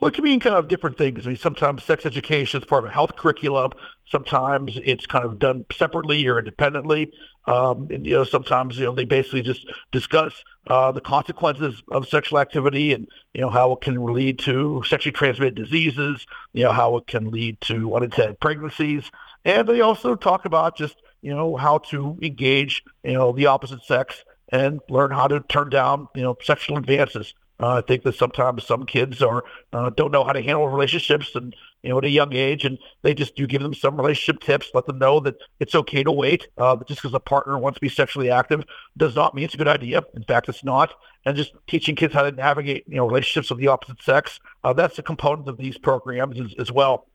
Well, 0.00 0.08
it 0.08 0.14
can 0.14 0.24
mean 0.24 0.40
kind 0.40 0.56
of 0.56 0.68
different 0.68 0.96
things. 0.96 1.26
I 1.26 1.30
mean, 1.30 1.38
sometimes 1.38 1.84
sex 1.84 2.06
education 2.06 2.60
is 2.60 2.66
part 2.66 2.84
of 2.84 2.90
a 2.90 2.92
health 2.92 3.16
curriculum. 3.16 3.72
Sometimes 4.08 4.78
it's 4.84 5.06
kind 5.06 5.24
of 5.24 5.38
done 5.38 5.64
separately 5.72 6.26
or 6.26 6.38
independently. 6.38 7.12
Um, 7.46 7.88
and, 7.90 8.06
you 8.06 8.14
know, 8.14 8.24
sometimes 8.24 8.78
you 8.78 8.86
know 8.86 8.94
they 8.94 9.04
basically 9.04 9.42
just 9.42 9.66
discuss 9.92 10.32
uh, 10.68 10.92
the 10.92 11.00
consequences 11.00 11.82
of 11.90 12.08
sexual 12.08 12.38
activity 12.38 12.92
and 12.92 13.06
you 13.34 13.40
know 13.40 13.50
how 13.50 13.72
it 13.72 13.80
can 13.80 14.04
lead 14.04 14.38
to 14.40 14.82
sexually 14.86 15.12
transmitted 15.12 15.54
diseases. 15.54 16.26
You 16.52 16.64
know 16.64 16.72
how 16.72 16.96
it 16.96 17.06
can 17.06 17.30
lead 17.30 17.60
to 17.62 17.94
unintended 17.94 18.40
pregnancies, 18.40 19.10
and 19.44 19.68
they 19.68 19.80
also 19.80 20.14
talk 20.16 20.44
about 20.44 20.76
just 20.76 20.96
you 21.22 21.34
know 21.34 21.56
how 21.56 21.78
to 21.78 22.18
engage 22.22 22.82
you 23.04 23.14
know 23.14 23.32
the 23.32 23.46
opposite 23.46 23.82
sex 23.84 24.24
and 24.50 24.80
learn 24.88 25.10
how 25.10 25.26
to 25.26 25.40
turn 25.40 25.70
down 25.70 26.08
you 26.14 26.22
know 26.22 26.36
sexual 26.42 26.78
advances 26.78 27.34
Uh, 27.58 27.76
I 27.76 27.80
think 27.80 28.02
that 28.02 28.14
sometimes 28.14 28.66
some 28.66 28.84
kids 28.84 29.22
are 29.22 29.42
uh, 29.72 29.90
don't 29.90 30.12
know 30.12 30.24
how 30.24 30.32
to 30.32 30.42
handle 30.42 30.68
relationships 30.68 31.34
and 31.34 31.54
you 31.86 31.92
know 31.92 31.98
at 31.98 32.04
a 32.04 32.10
young 32.10 32.34
age, 32.34 32.64
and 32.64 32.78
they 33.02 33.14
just 33.14 33.36
do 33.36 33.46
give 33.46 33.62
them 33.62 33.74
some 33.74 33.96
relationship 33.96 34.42
tips, 34.42 34.70
let 34.74 34.86
them 34.86 34.98
know 34.98 35.20
that 35.20 35.36
it's 35.60 35.74
okay 35.74 36.02
to 36.02 36.12
wait. 36.12 36.48
Uh, 36.58 36.76
just 36.86 37.00
because 37.00 37.14
a 37.14 37.20
partner 37.20 37.58
wants 37.58 37.76
to 37.76 37.80
be 37.80 37.88
sexually 37.88 38.30
active 38.30 38.64
does 38.96 39.14
not 39.14 39.34
mean 39.34 39.44
it's 39.44 39.54
a 39.54 39.58
good 39.58 39.68
idea. 39.68 40.02
In 40.14 40.24
fact, 40.24 40.48
it's 40.48 40.64
not. 40.64 40.92
And 41.24 41.36
just 41.36 41.54
teaching 41.66 41.96
kids 41.96 42.14
how 42.14 42.22
to 42.22 42.32
navigate 42.32 42.84
you 42.86 42.96
know 42.96 43.06
relationships 43.06 43.50
with 43.50 43.58
the 43.58 43.68
opposite 43.68 44.02
sex 44.02 44.38
uh, 44.64 44.72
that's 44.72 44.98
a 44.98 45.02
component 45.02 45.48
of 45.48 45.56
these 45.58 45.78
programs 45.78 46.40
as, 46.40 46.54
as 46.58 46.72
well. 46.72 47.06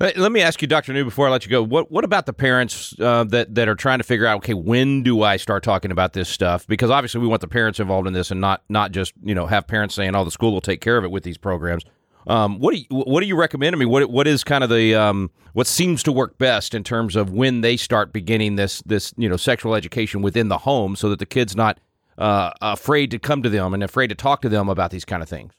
Let 0.00 0.32
me 0.32 0.42
ask 0.42 0.60
you, 0.60 0.66
Dr. 0.66 0.92
New, 0.92 1.04
before 1.04 1.28
I 1.28 1.30
let 1.30 1.44
you 1.44 1.50
go, 1.50 1.62
what 1.62 1.90
what 1.90 2.04
about 2.04 2.26
the 2.26 2.32
parents 2.32 2.94
uh, 3.00 3.24
that 3.24 3.54
that 3.54 3.68
are 3.68 3.76
trying 3.76 3.98
to 3.98 4.04
figure 4.04 4.26
out, 4.26 4.38
okay, 4.38 4.52
when 4.52 5.04
do 5.04 5.22
I 5.22 5.36
start 5.36 5.62
talking 5.62 5.92
about 5.92 6.14
this 6.14 6.28
stuff? 6.28 6.66
Because 6.66 6.90
obviously, 6.90 7.20
we 7.20 7.28
want 7.28 7.40
the 7.40 7.48
parents 7.48 7.78
involved 7.78 8.08
in 8.08 8.12
this, 8.12 8.32
and 8.32 8.40
not 8.40 8.64
not 8.68 8.90
just 8.90 9.14
you 9.22 9.36
know 9.36 9.46
have 9.46 9.68
parents 9.68 9.94
saying, 9.94 10.16
"Oh, 10.16 10.24
the 10.24 10.32
school 10.32 10.52
will 10.52 10.60
take 10.60 10.80
care 10.80 10.96
of 10.96 11.04
it 11.04 11.12
with 11.12 11.22
these 11.22 11.38
programs." 11.38 11.84
Um, 12.26 12.58
what 12.58 12.74
do 12.74 12.80
you 12.80 12.86
what 12.90 13.20
do 13.20 13.26
you 13.26 13.36
recommend? 13.36 13.76
I 13.76 13.78
mean, 13.78 13.90
what 13.90 14.10
what 14.10 14.26
is 14.26 14.44
kind 14.44 14.64
of 14.64 14.70
the 14.70 14.94
um, 14.94 15.30
what 15.52 15.66
seems 15.66 16.02
to 16.04 16.12
work 16.12 16.38
best 16.38 16.74
in 16.74 16.82
terms 16.84 17.16
of 17.16 17.30
when 17.30 17.60
they 17.60 17.76
start 17.76 18.12
beginning 18.12 18.56
this 18.56 18.82
this 18.86 19.12
you 19.16 19.28
know 19.28 19.36
sexual 19.36 19.74
education 19.74 20.22
within 20.22 20.48
the 20.48 20.58
home, 20.58 20.96
so 20.96 21.08
that 21.10 21.18
the 21.18 21.26
kid's 21.26 21.54
not 21.54 21.78
uh, 22.18 22.50
afraid 22.62 23.10
to 23.10 23.18
come 23.18 23.42
to 23.42 23.50
them 23.50 23.74
and 23.74 23.82
afraid 23.82 24.08
to 24.08 24.14
talk 24.14 24.40
to 24.42 24.48
them 24.48 24.68
about 24.68 24.90
these 24.90 25.04
kind 25.04 25.22
of 25.22 25.28
things. 25.28 25.52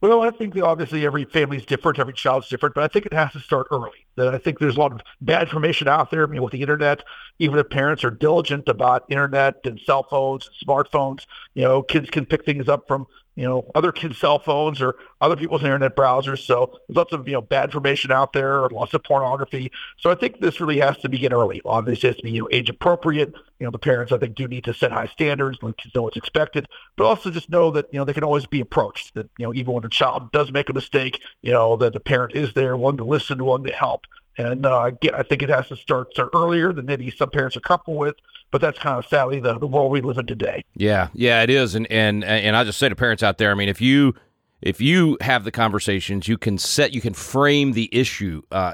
Well, 0.00 0.22
I 0.22 0.30
think 0.30 0.56
obviously 0.56 1.04
every 1.04 1.26
family 1.26 1.58
is 1.58 1.66
different, 1.66 1.98
every 1.98 2.14
child's 2.14 2.48
different, 2.48 2.74
but 2.74 2.84
I 2.84 2.88
think 2.88 3.04
it 3.04 3.12
has 3.12 3.32
to 3.32 3.40
start 3.40 3.66
early. 3.70 4.06
I 4.16 4.38
think 4.38 4.58
there's 4.58 4.76
a 4.76 4.80
lot 4.80 4.92
of 4.92 5.02
bad 5.20 5.42
information 5.42 5.88
out 5.88 6.10
there. 6.10 6.24
I 6.24 6.26
mean, 6.26 6.42
with 6.42 6.52
the 6.52 6.62
internet, 6.62 7.02
even 7.38 7.58
if 7.58 7.68
parents 7.68 8.02
are 8.02 8.10
diligent 8.10 8.66
about 8.68 9.04
internet 9.10 9.56
and 9.64 9.78
cell 9.78 10.04
phones, 10.04 10.48
smartphones, 10.66 11.26
you 11.52 11.64
know, 11.64 11.82
kids 11.82 12.08
can 12.08 12.24
pick 12.24 12.46
things 12.46 12.66
up 12.66 12.88
from 12.88 13.06
you 13.40 13.46
know, 13.46 13.64
other 13.74 13.90
kids' 13.90 14.18
cell 14.18 14.38
phones 14.38 14.82
or 14.82 14.96
other 15.22 15.34
people's 15.34 15.62
internet 15.62 15.96
browsers. 15.96 16.40
So 16.40 16.78
there's 16.86 16.96
lots 16.98 17.14
of, 17.14 17.26
you 17.26 17.32
know, 17.32 17.40
bad 17.40 17.70
information 17.70 18.12
out 18.12 18.34
there, 18.34 18.68
lots 18.68 18.92
of 18.92 19.02
pornography. 19.02 19.72
So 19.98 20.10
I 20.10 20.14
think 20.14 20.40
this 20.40 20.60
really 20.60 20.78
has 20.80 20.98
to 20.98 21.08
begin 21.08 21.32
early. 21.32 21.62
Obviously, 21.64 22.10
it 22.10 22.12
has 22.12 22.16
to 22.18 22.22
be, 22.24 22.32
you 22.32 22.42
know, 22.42 22.48
age 22.52 22.68
appropriate. 22.68 23.32
You 23.58 23.64
know, 23.64 23.70
the 23.70 23.78
parents, 23.78 24.12
I 24.12 24.18
think, 24.18 24.34
do 24.34 24.46
need 24.46 24.64
to 24.64 24.74
set 24.74 24.92
high 24.92 25.06
standards, 25.06 25.56
let 25.62 25.78
kids 25.78 25.94
know 25.94 26.02
what's 26.02 26.18
expected, 26.18 26.66
but 26.96 27.04
also 27.04 27.30
just 27.30 27.48
know 27.48 27.70
that, 27.70 27.86
you 27.92 27.98
know, 27.98 28.04
they 28.04 28.12
can 28.12 28.24
always 28.24 28.44
be 28.44 28.60
approached. 28.60 29.14
That, 29.14 29.30
you 29.38 29.46
know, 29.46 29.54
even 29.54 29.72
when 29.72 29.86
a 29.86 29.88
child 29.88 30.32
does 30.32 30.52
make 30.52 30.68
a 30.68 30.74
mistake, 30.74 31.18
you 31.40 31.52
know, 31.52 31.76
that 31.76 31.94
the 31.94 32.00
parent 32.00 32.34
is 32.34 32.52
there, 32.52 32.76
one 32.76 32.98
to 32.98 33.04
listen, 33.04 33.42
one 33.42 33.64
to 33.64 33.72
help. 33.72 34.04
And 34.36 34.66
uh, 34.66 34.82
again, 34.82 35.14
I 35.14 35.22
think 35.22 35.40
it 35.40 35.48
has 35.48 35.68
to 35.68 35.76
start, 35.76 36.12
start 36.12 36.30
earlier 36.34 36.74
than 36.74 36.84
maybe 36.84 37.10
some 37.10 37.30
parents 37.30 37.56
are 37.56 37.60
comfortable 37.60 37.98
with. 37.98 38.16
But 38.50 38.60
that's 38.60 38.78
kind 38.78 38.98
of 38.98 39.06
sadly 39.06 39.38
the, 39.40 39.58
the 39.58 39.66
world 39.66 39.92
we 39.92 40.00
live 40.00 40.18
in 40.18 40.26
today. 40.26 40.64
Yeah, 40.74 41.08
yeah, 41.12 41.42
it 41.42 41.50
is. 41.50 41.74
And 41.74 41.86
and 41.90 42.24
and 42.24 42.56
I 42.56 42.64
just 42.64 42.78
say 42.78 42.88
to 42.88 42.96
parents 42.96 43.22
out 43.22 43.38
there, 43.38 43.50
I 43.52 43.54
mean, 43.54 43.68
if 43.68 43.80
you 43.80 44.14
if 44.60 44.80
you 44.80 45.16
have 45.20 45.44
the 45.44 45.50
conversations, 45.50 46.28
you 46.28 46.36
can 46.36 46.58
set, 46.58 46.92
you 46.92 47.00
can 47.00 47.14
frame 47.14 47.72
the 47.72 47.88
issue 47.92 48.42
uh, 48.50 48.72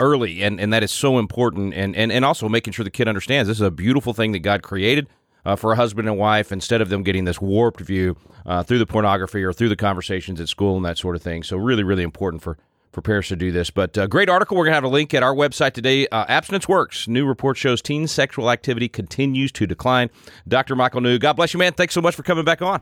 early, 0.00 0.42
and, 0.42 0.58
and 0.58 0.72
that 0.72 0.82
is 0.82 0.90
so 0.90 1.18
important. 1.18 1.74
And, 1.74 1.94
and 1.96 2.10
and 2.12 2.24
also 2.24 2.48
making 2.48 2.72
sure 2.72 2.84
the 2.84 2.90
kid 2.90 3.08
understands 3.08 3.48
this 3.48 3.58
is 3.58 3.62
a 3.62 3.70
beautiful 3.70 4.14
thing 4.14 4.32
that 4.32 4.38
God 4.38 4.62
created 4.62 5.08
uh, 5.44 5.56
for 5.56 5.72
a 5.72 5.76
husband 5.76 6.08
and 6.08 6.16
wife, 6.16 6.52
instead 6.52 6.80
of 6.80 6.88
them 6.88 7.02
getting 7.02 7.24
this 7.24 7.40
warped 7.40 7.80
view 7.80 8.16
uh, 8.46 8.62
through 8.62 8.78
the 8.78 8.86
pornography 8.86 9.42
or 9.42 9.52
through 9.52 9.68
the 9.68 9.76
conversations 9.76 10.40
at 10.40 10.48
school 10.48 10.76
and 10.76 10.84
that 10.84 10.96
sort 10.96 11.16
of 11.16 11.22
thing. 11.22 11.42
So 11.42 11.56
really, 11.56 11.82
really 11.82 12.04
important 12.04 12.42
for 12.42 12.56
prepare 12.92 13.18
us 13.18 13.28
to 13.28 13.36
do 13.36 13.50
this. 13.50 13.70
But 13.70 13.96
uh, 13.98 14.06
great 14.06 14.28
article. 14.28 14.56
We're 14.56 14.64
going 14.64 14.72
to 14.72 14.76
have 14.76 14.84
a 14.84 14.88
link 14.88 15.14
at 15.14 15.22
our 15.22 15.34
website 15.34 15.72
today. 15.72 16.06
Uh, 16.08 16.24
abstinence 16.28 16.68
works. 16.68 17.08
New 17.08 17.26
report 17.26 17.56
shows 17.56 17.82
teen 17.82 18.06
sexual 18.06 18.50
activity 18.50 18.88
continues 18.88 19.50
to 19.52 19.66
decline. 19.66 20.10
Dr. 20.46 20.76
Michael 20.76 21.00
New, 21.00 21.18
God 21.18 21.34
bless 21.34 21.52
you, 21.54 21.58
man. 21.58 21.72
Thanks 21.72 21.94
so 21.94 22.00
much 22.00 22.14
for 22.14 22.22
coming 22.22 22.44
back 22.44 22.62
on. 22.62 22.80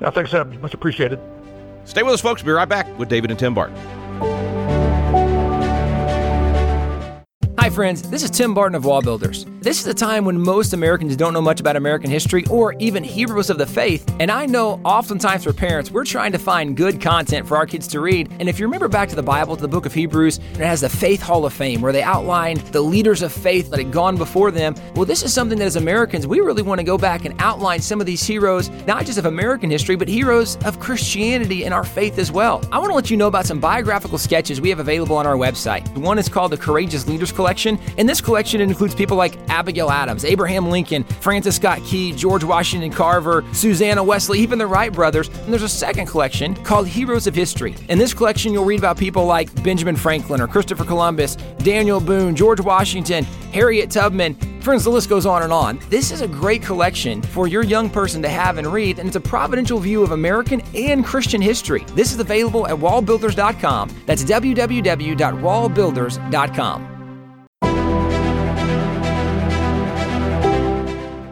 Uh, 0.00 0.10
thanks, 0.10 0.30
Sam. 0.30 0.60
Much 0.60 0.74
appreciated. 0.74 1.18
Stay 1.84 2.02
with 2.02 2.14
us, 2.14 2.20
folks. 2.20 2.42
We'll 2.42 2.54
be 2.54 2.56
right 2.56 2.68
back 2.68 2.98
with 2.98 3.08
David 3.08 3.30
and 3.30 3.38
Tim 3.38 3.54
Barton. 3.54 3.97
Friends. 7.78 8.02
This 8.02 8.24
is 8.24 8.30
Tim 8.30 8.54
Barton 8.54 8.74
of 8.74 8.84
Wall 8.84 9.00
Builders. 9.00 9.46
This 9.60 9.80
is 9.80 9.86
a 9.86 9.94
time 9.94 10.24
when 10.24 10.40
most 10.40 10.72
Americans 10.72 11.14
don't 11.14 11.32
know 11.32 11.40
much 11.40 11.60
about 11.60 11.76
American 11.76 12.10
history 12.10 12.44
or 12.46 12.72
even 12.80 13.04
Hebrews 13.04 13.50
of 13.50 13.58
the 13.58 13.66
faith. 13.66 14.04
And 14.18 14.32
I 14.32 14.46
know 14.46 14.80
oftentimes 14.84 15.44
for 15.44 15.52
parents, 15.52 15.88
we're 15.88 16.04
trying 16.04 16.32
to 16.32 16.38
find 16.38 16.76
good 16.76 17.00
content 17.00 17.46
for 17.46 17.56
our 17.56 17.66
kids 17.66 17.86
to 17.88 18.00
read. 18.00 18.32
And 18.40 18.48
if 18.48 18.58
you 18.58 18.66
remember 18.66 18.88
back 18.88 19.08
to 19.10 19.14
the 19.14 19.22
Bible, 19.22 19.54
to 19.54 19.62
the 19.62 19.68
book 19.68 19.86
of 19.86 19.94
Hebrews, 19.94 20.38
it 20.54 20.58
has 20.58 20.80
the 20.80 20.88
Faith 20.88 21.22
Hall 21.22 21.44
of 21.44 21.52
Fame 21.52 21.80
where 21.80 21.92
they 21.92 22.02
outlined 22.02 22.58
the 22.72 22.80
leaders 22.80 23.22
of 23.22 23.32
faith 23.32 23.70
that 23.70 23.78
had 23.78 23.92
gone 23.92 24.16
before 24.16 24.50
them. 24.50 24.74
Well, 24.96 25.04
this 25.04 25.22
is 25.22 25.32
something 25.32 25.58
that 25.58 25.66
as 25.66 25.76
Americans, 25.76 26.26
we 26.26 26.40
really 26.40 26.62
want 26.62 26.80
to 26.80 26.84
go 26.84 26.98
back 26.98 27.26
and 27.26 27.34
outline 27.40 27.80
some 27.80 28.00
of 28.00 28.06
these 28.06 28.24
heroes, 28.24 28.70
not 28.88 29.06
just 29.06 29.18
of 29.18 29.26
American 29.26 29.70
history, 29.70 29.94
but 29.94 30.08
heroes 30.08 30.56
of 30.64 30.80
Christianity 30.80 31.64
and 31.64 31.72
our 31.72 31.84
faith 31.84 32.18
as 32.18 32.32
well. 32.32 32.60
I 32.72 32.78
want 32.78 32.90
to 32.90 32.96
let 32.96 33.08
you 33.08 33.16
know 33.16 33.28
about 33.28 33.46
some 33.46 33.60
biographical 33.60 34.18
sketches 34.18 34.60
we 34.60 34.68
have 34.70 34.80
available 34.80 35.16
on 35.16 35.28
our 35.28 35.36
website. 35.36 35.86
One 35.96 36.18
is 36.18 36.28
called 36.28 36.50
the 36.50 36.56
Courageous 36.56 37.06
Leaders 37.06 37.30
Collection, 37.32 37.67
and 37.76 38.08
this 38.08 38.20
collection 38.20 38.60
includes 38.60 38.94
people 38.94 39.16
like 39.16 39.36
Abigail 39.50 39.90
Adams, 39.90 40.24
Abraham 40.24 40.70
Lincoln, 40.70 41.04
Francis 41.04 41.56
Scott 41.56 41.82
Key, 41.84 42.12
George 42.12 42.44
Washington 42.44 42.90
Carver, 42.90 43.44
Susanna 43.52 44.02
Wesley, 44.02 44.38
even 44.38 44.58
the 44.58 44.66
Wright 44.66 44.92
brothers. 44.92 45.28
And 45.28 45.52
there's 45.52 45.62
a 45.62 45.68
second 45.68 46.06
collection 46.06 46.54
called 46.64 46.86
Heroes 46.86 47.26
of 47.26 47.34
History. 47.34 47.74
In 47.88 47.98
this 47.98 48.14
collection, 48.14 48.52
you'll 48.52 48.64
read 48.64 48.78
about 48.78 48.96
people 48.96 49.26
like 49.26 49.62
Benjamin 49.62 49.96
Franklin 49.96 50.40
or 50.40 50.46
Christopher 50.46 50.84
Columbus, 50.84 51.36
Daniel 51.58 52.00
Boone, 52.00 52.36
George 52.36 52.60
Washington, 52.60 53.24
Harriet 53.52 53.90
Tubman. 53.90 54.34
Friends, 54.60 54.84
the 54.84 54.90
list 54.90 55.08
goes 55.08 55.24
on 55.24 55.42
and 55.42 55.52
on. 55.52 55.78
This 55.88 56.10
is 56.10 56.20
a 56.20 56.28
great 56.28 56.62
collection 56.62 57.22
for 57.22 57.48
your 57.48 57.64
young 57.64 57.88
person 57.88 58.20
to 58.22 58.28
have 58.28 58.58
and 58.58 58.66
read, 58.66 58.98
and 58.98 59.06
it's 59.06 59.16
a 59.16 59.20
providential 59.20 59.78
view 59.78 60.02
of 60.02 60.12
American 60.12 60.60
and 60.74 61.04
Christian 61.04 61.40
history. 61.40 61.84
This 61.94 62.12
is 62.12 62.20
available 62.20 62.66
at 62.66 62.76
wallbuilders.com. 62.76 63.90
That's 64.06 64.24
www.wallbuilders.com. 64.24 66.97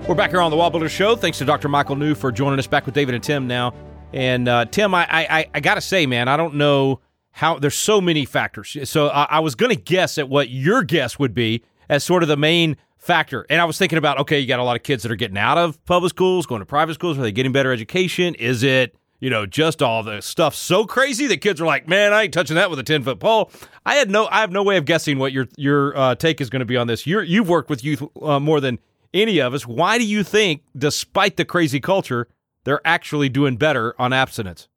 We're 0.09 0.15
back 0.15 0.31
here 0.31 0.41
on 0.41 0.53
the 0.53 0.57
Builder 0.57 0.89
Show. 0.89 1.17
Thanks 1.17 1.39
to 1.39 1.45
Dr. 1.45 1.69
Michael 1.69 1.97
New 1.97 2.15
for 2.15 2.31
joining 2.31 2.61
us 2.61 2.69
back 2.69 2.87
with 2.87 2.95
David 2.95 3.17
and 3.17 3.25
Tim 3.25 3.49
now. 3.49 3.75
And 4.13 4.47
uh, 4.47 4.65
Tim, 4.67 4.95
I, 4.95 5.05
I 5.11 5.47
I 5.53 5.59
gotta 5.59 5.81
say, 5.81 6.07
man, 6.07 6.29
I 6.29 6.37
don't 6.37 6.55
know 6.55 7.01
how. 7.33 7.59
There's 7.59 7.75
so 7.75 8.01
many 8.01 8.25
factors. 8.25 8.77
So 8.89 9.09
I, 9.09 9.25
I 9.25 9.41
was 9.41 9.57
gonna 9.57 9.75
guess 9.75 10.17
at 10.17 10.29
what 10.29 10.49
your 10.49 10.85
guess 10.85 11.19
would 11.19 11.35
be 11.35 11.65
as 11.89 12.05
sort 12.05 12.23
of 12.23 12.29
the 12.29 12.37
main 12.37 12.77
factor. 12.99 13.47
And 13.51 13.61
I 13.61 13.65
was 13.65 13.79
thinking 13.79 13.99
about, 13.99 14.21
okay, 14.21 14.39
you 14.39 14.47
got 14.47 14.61
a 14.61 14.63
lot 14.63 14.77
of 14.77 14.85
kids 14.85 15.03
that 15.03 15.11
are 15.11 15.17
getting 15.17 15.37
out 15.37 15.59
of 15.59 15.85
public 15.87 16.11
schools, 16.11 16.47
going 16.47 16.61
to 16.61 16.67
private 16.67 16.95
schools. 16.95 17.19
Are 17.19 17.23
they 17.23 17.33
getting 17.33 17.51
better 17.51 17.73
education? 17.73 18.37
Is 18.37 18.63
it 18.63 18.95
you 19.19 19.31
know, 19.31 19.45
just 19.45 19.83
all 19.83 20.03
the 20.03 20.21
stuff 20.21 20.55
so 20.55 20.85
crazy 20.85 21.27
that 21.27 21.39
kids 21.39 21.61
are 21.61 21.67
like, 21.67 21.89
man, 21.89 22.13
I 22.13 22.25
ain't 22.25 22.35
touching 22.35 22.55
that 22.57 22.71
with 22.71 22.79
a 22.79 22.85
ten 22.85 23.03
foot 23.03 23.19
pole. 23.19 23.51
I 23.85 23.95
had 23.95 24.09
no, 24.09 24.27
I 24.27 24.41
have 24.41 24.53
no 24.53 24.63
way 24.63 24.77
of 24.77 24.85
guessing 24.85 25.19
what 25.19 25.33
your 25.33 25.49
your 25.57 25.97
uh, 25.97 26.15
take 26.15 26.41
is 26.41 26.49
going 26.49 26.61
to 26.61 26.67
be 26.67 26.77
on 26.77 26.87
this. 26.87 27.09
You're, 27.09 27.25
you've 27.25 27.49
worked 27.49 27.71
with 27.71 27.83
youth 27.83 28.05
uh, 28.23 28.39
more 28.39 28.61
than 28.61 28.79
any 29.17 29.39
of 29.41 29.55
us, 29.55 29.67
why 29.67 29.99
do 29.99 30.05
you 30.05 30.23
think, 30.23 30.63
despite 30.77 31.37
the 31.37 31.45
crazy 31.45 31.81
culture, 31.81 32.29
they're 32.65 32.87
actually 32.87 33.29
doing 33.29 33.57
better 33.57 33.95
on 33.99 34.13
abstinence? 34.13 34.69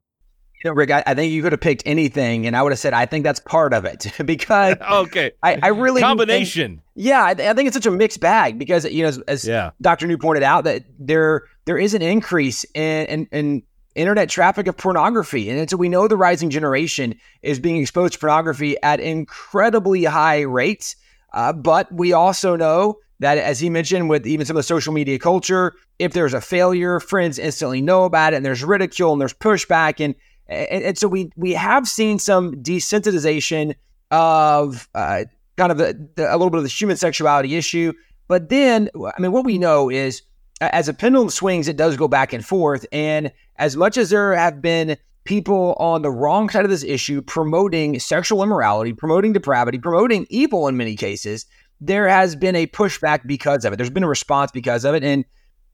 You 0.63 0.71
know, 0.71 0.75
Rick, 0.75 0.91
I, 0.91 1.03
I, 1.07 1.13
think 1.13 1.31
you 1.31 1.41
could 1.41 1.53
have 1.53 1.61
picked 1.61 1.83
anything, 1.85 2.45
and 2.45 2.55
I 2.55 2.61
would 2.61 2.73
have 2.73 2.79
said 2.79 2.93
I 2.93 3.05
think 3.05 3.23
that's 3.23 3.39
part 3.39 3.73
of 3.73 3.85
it 3.85 4.11
because 4.25 4.75
okay, 4.91 5.31
I, 5.41 5.57
I 5.63 5.67
really 5.69 6.01
combination. 6.01 6.71
Think, 6.71 6.81
yeah, 6.95 7.23
I, 7.23 7.29
I, 7.29 7.53
think 7.53 7.67
it's 7.67 7.75
such 7.75 7.85
a 7.85 7.91
mixed 7.91 8.19
bag 8.19 8.59
because 8.59 8.83
you 8.83 9.03
know, 9.03 9.09
as, 9.09 9.19
as 9.19 9.47
yeah. 9.47 9.71
Dr. 9.81 10.05
New 10.05 10.17
pointed 10.17 10.43
out, 10.43 10.65
that 10.65 10.83
there 10.99 11.43
there 11.63 11.77
is 11.77 11.93
an 11.93 12.01
increase 12.01 12.65
in, 12.73 13.05
in, 13.05 13.27
in 13.31 13.63
internet 13.95 14.27
traffic 14.27 14.67
of 14.67 14.75
pornography, 14.75 15.49
and 15.49 15.69
so 15.69 15.77
we 15.77 15.87
know 15.87 16.09
the 16.09 16.17
rising 16.17 16.49
generation 16.49 17.15
is 17.41 17.57
being 17.57 17.77
exposed 17.77 18.13
to 18.13 18.19
pornography 18.19 18.75
at 18.83 18.99
incredibly 18.99 20.03
high 20.03 20.41
rates. 20.41 20.97
Uh, 21.31 21.53
but 21.53 21.89
we 21.93 22.11
also 22.11 22.57
know 22.57 22.97
that, 23.19 23.37
as 23.37 23.59
he 23.59 23.69
mentioned, 23.69 24.09
with 24.09 24.25
even 24.25 24.45
some 24.45 24.55
of 24.55 24.59
the 24.59 24.63
social 24.63 24.93
media 24.93 25.19
culture, 25.19 25.75
if 25.99 26.13
there's 26.13 26.33
a 26.33 26.41
failure, 26.41 26.99
friends 26.99 27.37
instantly 27.37 27.81
know 27.81 28.05
about 28.05 28.33
it, 28.33 28.37
and 28.37 28.45
there's 28.45 28.63
ridicule 28.63 29.11
and 29.11 29.21
there's 29.21 29.33
pushback, 29.33 30.03
and 30.03 30.15
and, 30.47 30.83
and 30.83 30.97
so 30.97 31.07
we 31.07 31.31
we 31.35 31.53
have 31.53 31.87
seen 31.87 32.19
some 32.19 32.55
desensitization 32.55 33.75
of 34.11 34.87
uh, 34.95 35.25
kind 35.57 35.71
of 35.71 35.77
the, 35.77 36.09
the, 36.15 36.29
a 36.29 36.33
little 36.33 36.49
bit 36.49 36.57
of 36.57 36.63
the 36.63 36.69
human 36.69 36.97
sexuality 36.97 37.55
issue. 37.55 37.93
But 38.27 38.49
then, 38.49 38.89
I 38.95 39.19
mean, 39.19 39.31
what 39.31 39.45
we 39.45 39.57
know 39.57 39.89
is 39.89 40.21
as 40.61 40.87
a 40.87 40.93
pendulum 40.93 41.29
swings, 41.29 41.67
it 41.67 41.77
does 41.77 41.97
go 41.97 42.07
back 42.07 42.33
and 42.33 42.45
forth, 42.45 42.85
and 42.91 43.31
as 43.57 43.75
much 43.75 43.97
as 43.97 44.09
there 44.09 44.33
have 44.35 44.61
been 44.61 44.97
people 45.25 45.75
on 45.79 46.01
the 46.01 46.09
wrong 46.09 46.49
side 46.49 46.63
of 46.63 46.71
this 46.71 46.83
issue 46.83 47.21
promoting 47.21 47.99
sexual 47.99 48.41
immorality, 48.41 48.93
promoting 48.93 49.33
depravity, 49.33 49.77
promoting 49.77 50.25
evil 50.29 50.67
in 50.67 50.77
many 50.77 50.95
cases, 50.95 51.45
there 51.81 52.07
has 52.07 52.35
been 52.35 52.55
a 52.55 52.67
pushback 52.67 53.25
because 53.25 53.65
of 53.65 53.73
it. 53.73 53.75
There's 53.77 53.89
been 53.89 54.03
a 54.03 54.09
response 54.09 54.51
because 54.51 54.85
of 54.85 54.95
it. 54.95 55.03
And 55.03 55.25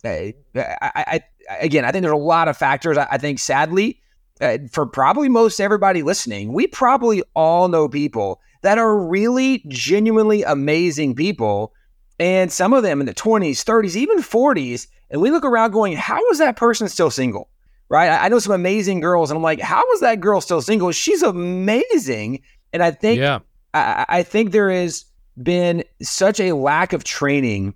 uh, 0.03 0.31
I, 0.55 0.71
I, 0.81 1.21
again, 1.59 1.85
I 1.85 1.91
think 1.91 2.03
there's 2.03 2.13
a 2.13 2.17
lot 2.17 2.47
of 2.47 2.57
factors. 2.57 2.97
I, 2.97 3.07
I 3.11 3.17
think, 3.17 3.39
sadly, 3.39 4.01
uh, 4.41 4.57
for 4.71 4.85
probably 4.85 5.29
most 5.29 5.59
everybody 5.59 6.03
listening, 6.03 6.53
we 6.53 6.67
probably 6.67 7.23
all 7.35 7.67
know 7.67 7.87
people 7.87 8.41
that 8.61 8.77
are 8.77 8.97
really 8.97 9.63
genuinely 9.67 10.43
amazing 10.43 11.15
people. 11.15 11.73
And 12.19 12.51
some 12.51 12.73
of 12.73 12.83
them 12.83 12.99
in 12.99 13.05
the 13.05 13.13
20s, 13.13 13.63
30s, 13.63 13.95
even 13.95 14.19
40s. 14.19 14.87
And 15.09 15.21
we 15.21 15.31
look 15.31 15.43
around 15.43 15.71
going, 15.71 15.95
how 15.95 16.25
is 16.29 16.39
that 16.39 16.55
person 16.55 16.87
still 16.87 17.11
single? 17.11 17.49
right? 17.89 18.09
I, 18.09 18.25
I 18.25 18.27
know 18.29 18.39
some 18.39 18.53
amazing 18.53 18.99
girls, 18.99 19.29
and 19.29 19.37
I'm 19.37 19.43
like, 19.43 19.59
how 19.59 19.89
is 19.93 19.99
that 20.01 20.19
girl 20.19 20.41
still 20.41 20.61
single? 20.61 20.91
She's 20.91 21.21
amazing, 21.21 22.41
and 22.73 22.83
I 22.83 22.91
think, 22.91 23.19
yeah, 23.19 23.39
I, 23.73 24.05
I 24.07 24.23
think 24.23 24.51
there 24.51 24.69
has 24.69 25.05
been 25.41 25.83
such 26.01 26.39
a 26.39 26.53
lack 26.53 26.93
of 26.93 27.03
training 27.03 27.73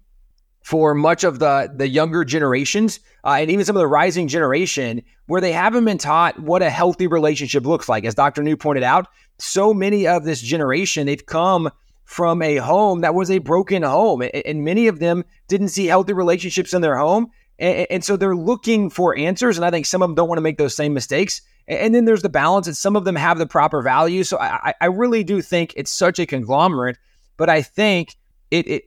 for 0.62 0.94
much 0.94 1.24
of 1.24 1.40
the 1.40 1.72
the 1.76 1.88
younger 1.88 2.24
generations 2.24 3.00
uh, 3.24 3.38
and 3.40 3.50
even 3.50 3.66
some 3.66 3.76
of 3.76 3.80
the 3.80 3.88
rising 3.88 4.28
generation 4.28 5.02
where 5.26 5.42
they 5.42 5.52
haven't 5.52 5.86
been 5.86 5.98
taught 5.98 6.40
what 6.40 6.62
a 6.62 6.70
healthy 6.70 7.08
relationship 7.08 7.66
looks 7.66 7.90
like. 7.90 8.06
As 8.06 8.16
dr 8.16 8.42
new 8.44 8.56
pointed 8.56 8.84
out 8.84 9.08
so 9.38 9.74
many 9.74 10.08
of 10.08 10.26
this 10.26 10.42
generation 10.42 11.08
they've 11.08 11.26
come 11.26 11.70
from 12.10 12.42
a 12.42 12.58
home 12.58 13.02
that 13.02 13.14
was 13.14 13.30
a 13.30 13.38
broken 13.38 13.84
home 13.84 14.24
and 14.34 14.64
many 14.64 14.88
of 14.88 15.00
them 15.00 15.24
didn't 15.48 15.70
see 15.70 15.86
healthy 15.86 16.14
relationships 16.14 16.74
in 16.74 16.82
their 16.82 16.98
home 16.98 17.28
and, 17.60 18.06
so 18.06 18.16
they're 18.16 18.36
looking 18.36 18.90
for 18.90 19.16
answers 19.16 19.58
and 19.58 19.66
i 19.66 19.70
think 19.70 19.86
some 19.86 20.02
of 20.02 20.10
them 20.10 20.16
don't 20.16 20.28
want 20.28 20.38
to 20.38 20.42
make 20.42 20.58
those 20.58 20.76
same 20.76 20.92
mistakes 20.92 21.42
and 21.68 21.94
then 21.94 22.06
there's 22.06 22.24
the 22.24 22.30
balance 22.30 22.66
and 22.66 22.76
some 22.76 22.96
of 22.96 23.06
them 23.06 23.16
have 23.16 23.38
the 23.38 23.46
proper 23.46 23.84
value 23.84 24.24
so 24.24 24.40
i, 24.40 24.74
I 24.82 24.88
really 24.88 25.24
do 25.24 25.40
think 25.40 25.74
it's 25.78 25.92
such 25.92 26.18
a 26.18 26.26
conglomerate 26.26 26.98
but 27.40 27.50
i 27.50 27.64
think 27.64 28.16
it, 28.52 28.68
it 28.68 28.84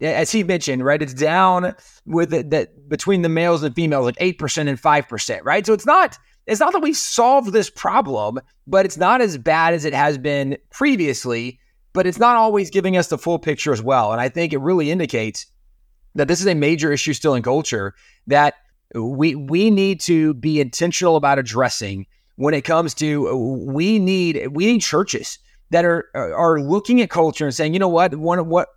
as 0.00 0.30
he 0.30 0.44
mentioned, 0.44 0.84
right, 0.84 1.02
it's 1.02 1.14
down 1.14 1.74
with 2.06 2.32
it 2.32 2.50
that 2.50 2.88
between 2.88 3.22
the 3.22 3.28
males 3.28 3.62
and 3.62 3.74
females, 3.74 4.04
like 4.04 4.16
eight 4.18 4.38
percent 4.38 4.68
and 4.68 4.78
five 4.78 5.08
percent, 5.08 5.44
right? 5.44 5.66
So 5.66 5.72
it's 5.72 5.86
not 5.86 6.18
it's 6.46 6.60
not 6.60 6.72
that 6.72 6.82
we 6.82 6.92
solved 6.92 7.52
this 7.52 7.70
problem, 7.70 8.40
but 8.66 8.84
it's 8.84 8.96
not 8.96 9.20
as 9.20 9.38
bad 9.38 9.74
as 9.74 9.84
it 9.84 9.94
has 9.94 10.18
been 10.18 10.58
previously. 10.70 11.58
But 11.92 12.08
it's 12.08 12.18
not 12.18 12.36
always 12.36 12.70
giving 12.70 12.96
us 12.96 13.06
the 13.06 13.18
full 13.18 13.38
picture 13.38 13.72
as 13.72 13.80
well, 13.80 14.10
and 14.10 14.20
I 14.20 14.28
think 14.28 14.52
it 14.52 14.58
really 14.58 14.90
indicates 14.90 15.46
that 16.16 16.28
this 16.28 16.40
is 16.40 16.46
a 16.46 16.54
major 16.54 16.92
issue 16.92 17.12
still 17.12 17.34
in 17.34 17.42
culture 17.42 17.94
that 18.26 18.54
we 18.94 19.34
we 19.34 19.70
need 19.70 20.00
to 20.00 20.34
be 20.34 20.60
intentional 20.60 21.16
about 21.16 21.38
addressing 21.38 22.06
when 22.36 22.52
it 22.52 22.62
comes 22.62 22.94
to 22.94 23.36
we 23.36 24.00
need 24.00 24.48
we 24.50 24.66
need 24.66 24.80
churches 24.80 25.38
that 25.70 25.84
are 25.84 26.08
uh, 26.14 26.32
are 26.32 26.60
looking 26.60 27.00
at 27.00 27.10
culture 27.10 27.44
and 27.44 27.54
saying, 27.54 27.72
you 27.72 27.80
know 27.80 27.88
what, 27.88 28.14
one 28.16 28.48
what 28.48 28.68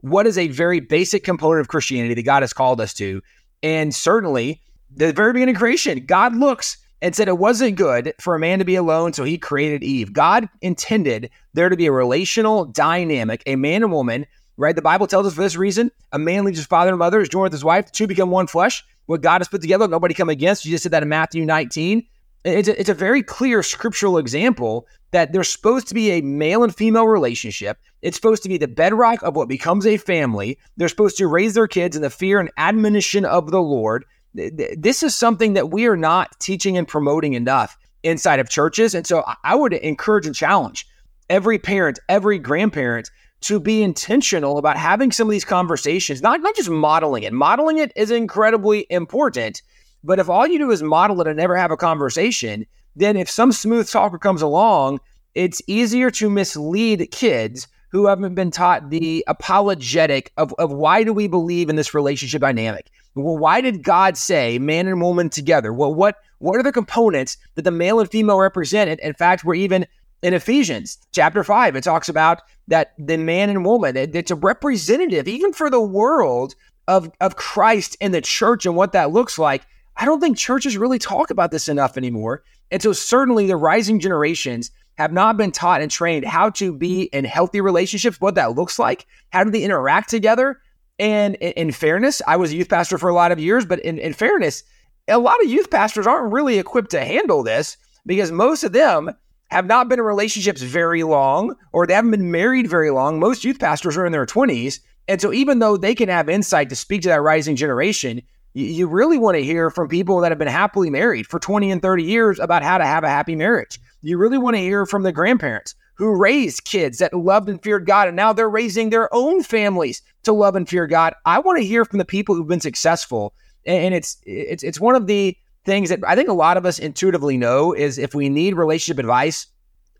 what 0.00 0.26
is 0.26 0.36
a 0.36 0.48
very 0.48 0.80
basic 0.80 1.24
component 1.24 1.60
of 1.60 1.68
Christianity 1.68 2.14
that 2.14 2.22
God 2.22 2.42
has 2.42 2.52
called 2.52 2.80
us 2.80 2.92
to. 2.94 3.22
And 3.62 3.94
certainly, 3.94 4.60
the 4.94 5.12
very 5.12 5.32
beginning 5.32 5.54
of 5.54 5.60
creation, 5.60 6.04
God 6.04 6.34
looks 6.34 6.76
and 7.00 7.14
said 7.16 7.28
it 7.28 7.38
wasn't 7.38 7.76
good 7.76 8.14
for 8.20 8.34
a 8.34 8.38
man 8.38 8.58
to 8.60 8.64
be 8.64 8.76
alone, 8.76 9.12
so 9.12 9.24
he 9.24 9.38
created 9.38 9.82
Eve. 9.82 10.12
God 10.12 10.48
intended 10.60 11.30
there 11.52 11.68
to 11.68 11.76
be 11.76 11.86
a 11.86 11.92
relational 11.92 12.64
dynamic, 12.64 13.42
a 13.46 13.56
man 13.56 13.82
and 13.82 13.92
woman, 13.92 14.26
right? 14.56 14.76
The 14.76 14.82
Bible 14.82 15.06
tells 15.06 15.26
us 15.26 15.34
for 15.34 15.42
this 15.42 15.56
reason 15.56 15.90
a 16.12 16.18
man 16.18 16.44
leaves 16.44 16.58
his 16.58 16.66
father 16.66 16.90
and 16.90 16.98
mother, 16.98 17.20
is 17.20 17.28
joined 17.28 17.44
with 17.44 17.52
his 17.52 17.64
wife, 17.64 17.86
the 17.86 17.92
two 17.92 18.06
become 18.06 18.30
one 18.30 18.46
flesh. 18.46 18.84
What 19.06 19.20
God 19.20 19.40
has 19.40 19.48
put 19.48 19.60
together, 19.60 19.88
nobody 19.88 20.14
come 20.14 20.28
against. 20.28 20.64
You 20.64 20.70
just 20.70 20.84
said 20.84 20.92
that 20.92 21.02
in 21.02 21.08
Matthew 21.08 21.44
19. 21.44 22.06
It's 22.44 22.68
a, 22.68 22.80
it's 22.80 22.88
a 22.88 22.94
very 22.94 23.22
clear 23.22 23.62
scriptural 23.64 24.16
example 24.18 24.86
that 25.12 25.32
there's 25.32 25.48
supposed 25.48 25.88
to 25.88 25.94
be 25.94 26.10
a 26.10 26.22
male 26.22 26.64
and 26.64 26.74
female 26.74 27.06
relationship. 27.06 27.78
It's 28.00 28.16
supposed 28.16 28.42
to 28.42 28.48
be 28.48 28.58
the 28.58 28.68
bedrock 28.68 29.22
of 29.22 29.36
what 29.36 29.48
becomes 29.48 29.86
a 29.86 29.96
family. 29.96 30.58
They're 30.76 30.88
supposed 30.88 31.18
to 31.18 31.26
raise 31.26 31.54
their 31.54 31.68
kids 31.68 31.94
in 31.96 32.02
the 32.02 32.10
fear 32.10 32.40
and 32.40 32.50
admonition 32.56 33.24
of 33.24 33.50
the 33.50 33.62
Lord. 33.62 34.04
This 34.34 35.02
is 35.02 35.14
something 35.14 35.52
that 35.52 35.70
we 35.70 35.86
are 35.86 35.96
not 35.96 36.40
teaching 36.40 36.76
and 36.76 36.88
promoting 36.88 37.34
enough 37.34 37.76
inside 38.02 38.40
of 38.40 38.48
churches. 38.48 38.94
And 38.94 39.06
so 39.06 39.22
I 39.44 39.54
would 39.54 39.74
encourage 39.74 40.26
and 40.26 40.34
challenge 40.34 40.86
every 41.30 41.58
parent, 41.58 41.98
every 42.08 42.38
grandparent 42.38 43.10
to 43.42 43.60
be 43.60 43.82
intentional 43.82 44.56
about 44.56 44.76
having 44.76 45.12
some 45.12 45.26
of 45.26 45.32
these 45.32 45.44
conversations, 45.44 46.22
not, 46.22 46.40
not 46.40 46.56
just 46.56 46.70
modeling 46.70 47.24
it. 47.24 47.32
Modeling 47.32 47.78
it 47.78 47.92
is 47.96 48.10
incredibly 48.10 48.86
important. 48.88 49.60
But 50.04 50.18
if 50.18 50.28
all 50.28 50.46
you 50.46 50.58
do 50.58 50.70
is 50.70 50.82
model 50.82 51.20
it 51.20 51.26
and 51.26 51.36
never 51.36 51.56
have 51.56 51.70
a 51.70 51.76
conversation, 51.76 52.66
then 52.96 53.16
if 53.16 53.30
some 53.30 53.52
smooth 53.52 53.88
talker 53.88 54.18
comes 54.18 54.42
along, 54.42 55.00
it's 55.34 55.62
easier 55.66 56.10
to 56.12 56.28
mislead 56.28 57.10
kids 57.10 57.68
who 57.90 58.06
haven't 58.06 58.34
been 58.34 58.50
taught 58.50 58.90
the 58.90 59.24
apologetic 59.26 60.32
of, 60.36 60.54
of 60.58 60.72
why 60.72 61.04
do 61.04 61.12
we 61.12 61.26
believe 61.26 61.68
in 61.68 61.76
this 61.76 61.94
relationship 61.94 62.40
dynamic? 62.40 62.90
Well, 63.14 63.36
why 63.36 63.60
did 63.60 63.82
God 63.82 64.16
say 64.16 64.58
man 64.58 64.86
and 64.86 65.00
woman 65.00 65.28
together? 65.28 65.72
Well, 65.72 65.94
what 65.94 66.16
what 66.38 66.56
are 66.56 66.62
the 66.62 66.72
components 66.72 67.36
that 67.54 67.62
the 67.62 67.70
male 67.70 68.00
and 68.00 68.10
female 68.10 68.38
represented? 68.38 68.98
In 69.00 69.12
fact, 69.12 69.44
we're 69.44 69.54
even 69.54 69.86
in 70.22 70.34
Ephesians 70.34 70.98
chapter 71.12 71.44
5, 71.44 71.76
it 71.76 71.84
talks 71.84 72.08
about 72.08 72.42
that 72.68 72.94
the 72.98 73.18
man 73.18 73.50
and 73.50 73.64
woman, 73.64 73.96
it's 73.96 74.30
a 74.30 74.36
representative, 74.36 75.28
even 75.28 75.52
for 75.52 75.68
the 75.68 75.80
world, 75.80 76.54
of, 76.88 77.10
of 77.20 77.36
Christ 77.36 77.96
and 78.00 78.12
the 78.14 78.20
church 78.20 78.66
and 78.66 78.76
what 78.76 78.92
that 78.92 79.10
looks 79.10 79.38
like. 79.38 79.66
I 79.96 80.04
don't 80.04 80.20
think 80.20 80.36
churches 80.36 80.76
really 80.76 80.98
talk 80.98 81.30
about 81.30 81.50
this 81.50 81.68
enough 81.68 81.96
anymore. 81.96 82.42
And 82.72 82.82
so, 82.82 82.94
certainly, 82.94 83.46
the 83.46 83.56
rising 83.56 84.00
generations 84.00 84.70
have 84.94 85.12
not 85.12 85.36
been 85.36 85.52
taught 85.52 85.82
and 85.82 85.90
trained 85.90 86.24
how 86.24 86.50
to 86.50 86.72
be 86.72 87.02
in 87.04 87.26
healthy 87.26 87.60
relationships, 87.60 88.20
what 88.20 88.34
that 88.36 88.56
looks 88.56 88.78
like, 88.78 89.06
how 89.30 89.44
do 89.44 89.50
they 89.50 89.62
interact 89.62 90.08
together. 90.08 90.58
And 90.98 91.34
in, 91.36 91.52
in 91.52 91.72
fairness, 91.72 92.22
I 92.26 92.36
was 92.36 92.50
a 92.50 92.56
youth 92.56 92.70
pastor 92.70 92.96
for 92.96 93.10
a 93.10 93.14
lot 93.14 93.30
of 93.30 93.38
years, 93.38 93.66
but 93.66 93.78
in, 93.80 93.98
in 93.98 94.14
fairness, 94.14 94.64
a 95.06 95.18
lot 95.18 95.42
of 95.44 95.50
youth 95.50 95.70
pastors 95.70 96.06
aren't 96.06 96.32
really 96.32 96.58
equipped 96.58 96.90
to 96.92 97.04
handle 97.04 97.42
this 97.42 97.76
because 98.06 98.32
most 98.32 98.64
of 98.64 98.72
them 98.72 99.10
have 99.50 99.66
not 99.66 99.88
been 99.88 99.98
in 99.98 100.04
relationships 100.04 100.62
very 100.62 101.02
long 101.02 101.54
or 101.72 101.86
they 101.86 101.94
haven't 101.94 102.10
been 102.10 102.30
married 102.30 102.68
very 102.68 102.90
long. 102.90 103.20
Most 103.20 103.44
youth 103.44 103.58
pastors 103.58 103.98
are 103.98 104.06
in 104.06 104.12
their 104.12 104.26
20s. 104.26 104.80
And 105.08 105.20
so, 105.20 105.32
even 105.32 105.58
though 105.58 105.76
they 105.76 105.94
can 105.94 106.08
have 106.08 106.28
insight 106.28 106.70
to 106.70 106.76
speak 106.76 107.02
to 107.02 107.08
that 107.08 107.20
rising 107.20 107.56
generation, 107.56 108.22
you 108.54 108.86
really 108.86 109.18
want 109.18 109.36
to 109.36 109.44
hear 109.44 109.70
from 109.70 109.88
people 109.88 110.20
that 110.20 110.30
have 110.30 110.38
been 110.38 110.48
happily 110.48 110.90
married 110.90 111.26
for 111.26 111.38
20 111.38 111.70
and 111.70 111.80
30 111.80 112.02
years 112.02 112.38
about 112.38 112.62
how 112.62 112.78
to 112.78 112.84
have 112.84 113.04
a 113.04 113.08
happy 113.08 113.34
marriage. 113.34 113.80
You 114.02 114.18
really 114.18 114.38
want 114.38 114.56
to 114.56 114.60
hear 114.60 114.84
from 114.84 115.02
the 115.04 115.12
grandparents 115.12 115.74
who 115.94 116.16
raised 116.16 116.64
kids 116.64 116.98
that 116.98 117.14
loved 117.14 117.48
and 117.48 117.62
feared 117.62 117.86
God, 117.86 118.08
and 118.08 118.16
now 118.16 118.32
they're 118.32 118.50
raising 118.50 118.90
their 118.90 119.12
own 119.14 119.42
families 119.42 120.02
to 120.24 120.32
love 120.32 120.56
and 120.56 120.68
fear 120.68 120.86
God. 120.86 121.14
I 121.24 121.38
want 121.38 121.58
to 121.58 121.64
hear 121.64 121.84
from 121.84 121.98
the 121.98 122.04
people 122.04 122.34
who've 122.34 122.48
been 122.48 122.60
successful, 122.60 123.34
and 123.66 123.94
it's 123.94 124.16
it's 124.24 124.62
it's 124.62 124.80
one 124.80 124.96
of 124.96 125.06
the 125.06 125.36
things 125.64 125.90
that 125.90 126.00
I 126.06 126.16
think 126.16 126.28
a 126.28 126.34
lot 126.34 126.56
of 126.56 126.66
us 126.66 126.78
intuitively 126.78 127.36
know 127.36 127.72
is 127.72 127.98
if 127.98 128.14
we 128.14 128.28
need 128.28 128.56
relationship 128.56 128.98
advice, 128.98 129.46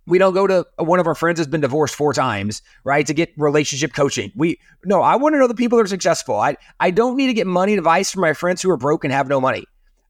we 0.06 0.18
don't 0.18 0.34
go 0.34 0.46
to 0.46 0.66
one 0.78 0.98
of 0.98 1.06
our 1.06 1.14
friends 1.14 1.38
has 1.38 1.46
been 1.46 1.60
divorced 1.60 1.94
four 1.94 2.12
times, 2.12 2.62
right? 2.84 3.06
To 3.06 3.14
get 3.14 3.32
relationship 3.36 3.94
coaching. 3.94 4.32
We 4.34 4.58
no, 4.84 5.00
I 5.02 5.16
want 5.16 5.34
to 5.34 5.38
know 5.38 5.46
the 5.46 5.54
people 5.54 5.78
that 5.78 5.84
are 5.84 5.88
successful. 5.88 6.36
I 6.36 6.56
I 6.80 6.90
don't 6.90 7.16
need 7.16 7.28
to 7.28 7.34
get 7.34 7.46
money 7.46 7.74
advice 7.74 8.10
from 8.10 8.22
my 8.22 8.32
friends 8.32 8.62
who 8.62 8.70
are 8.70 8.76
broke 8.76 9.04
and 9.04 9.12
have 9.12 9.28
no 9.28 9.40
money. 9.40 9.64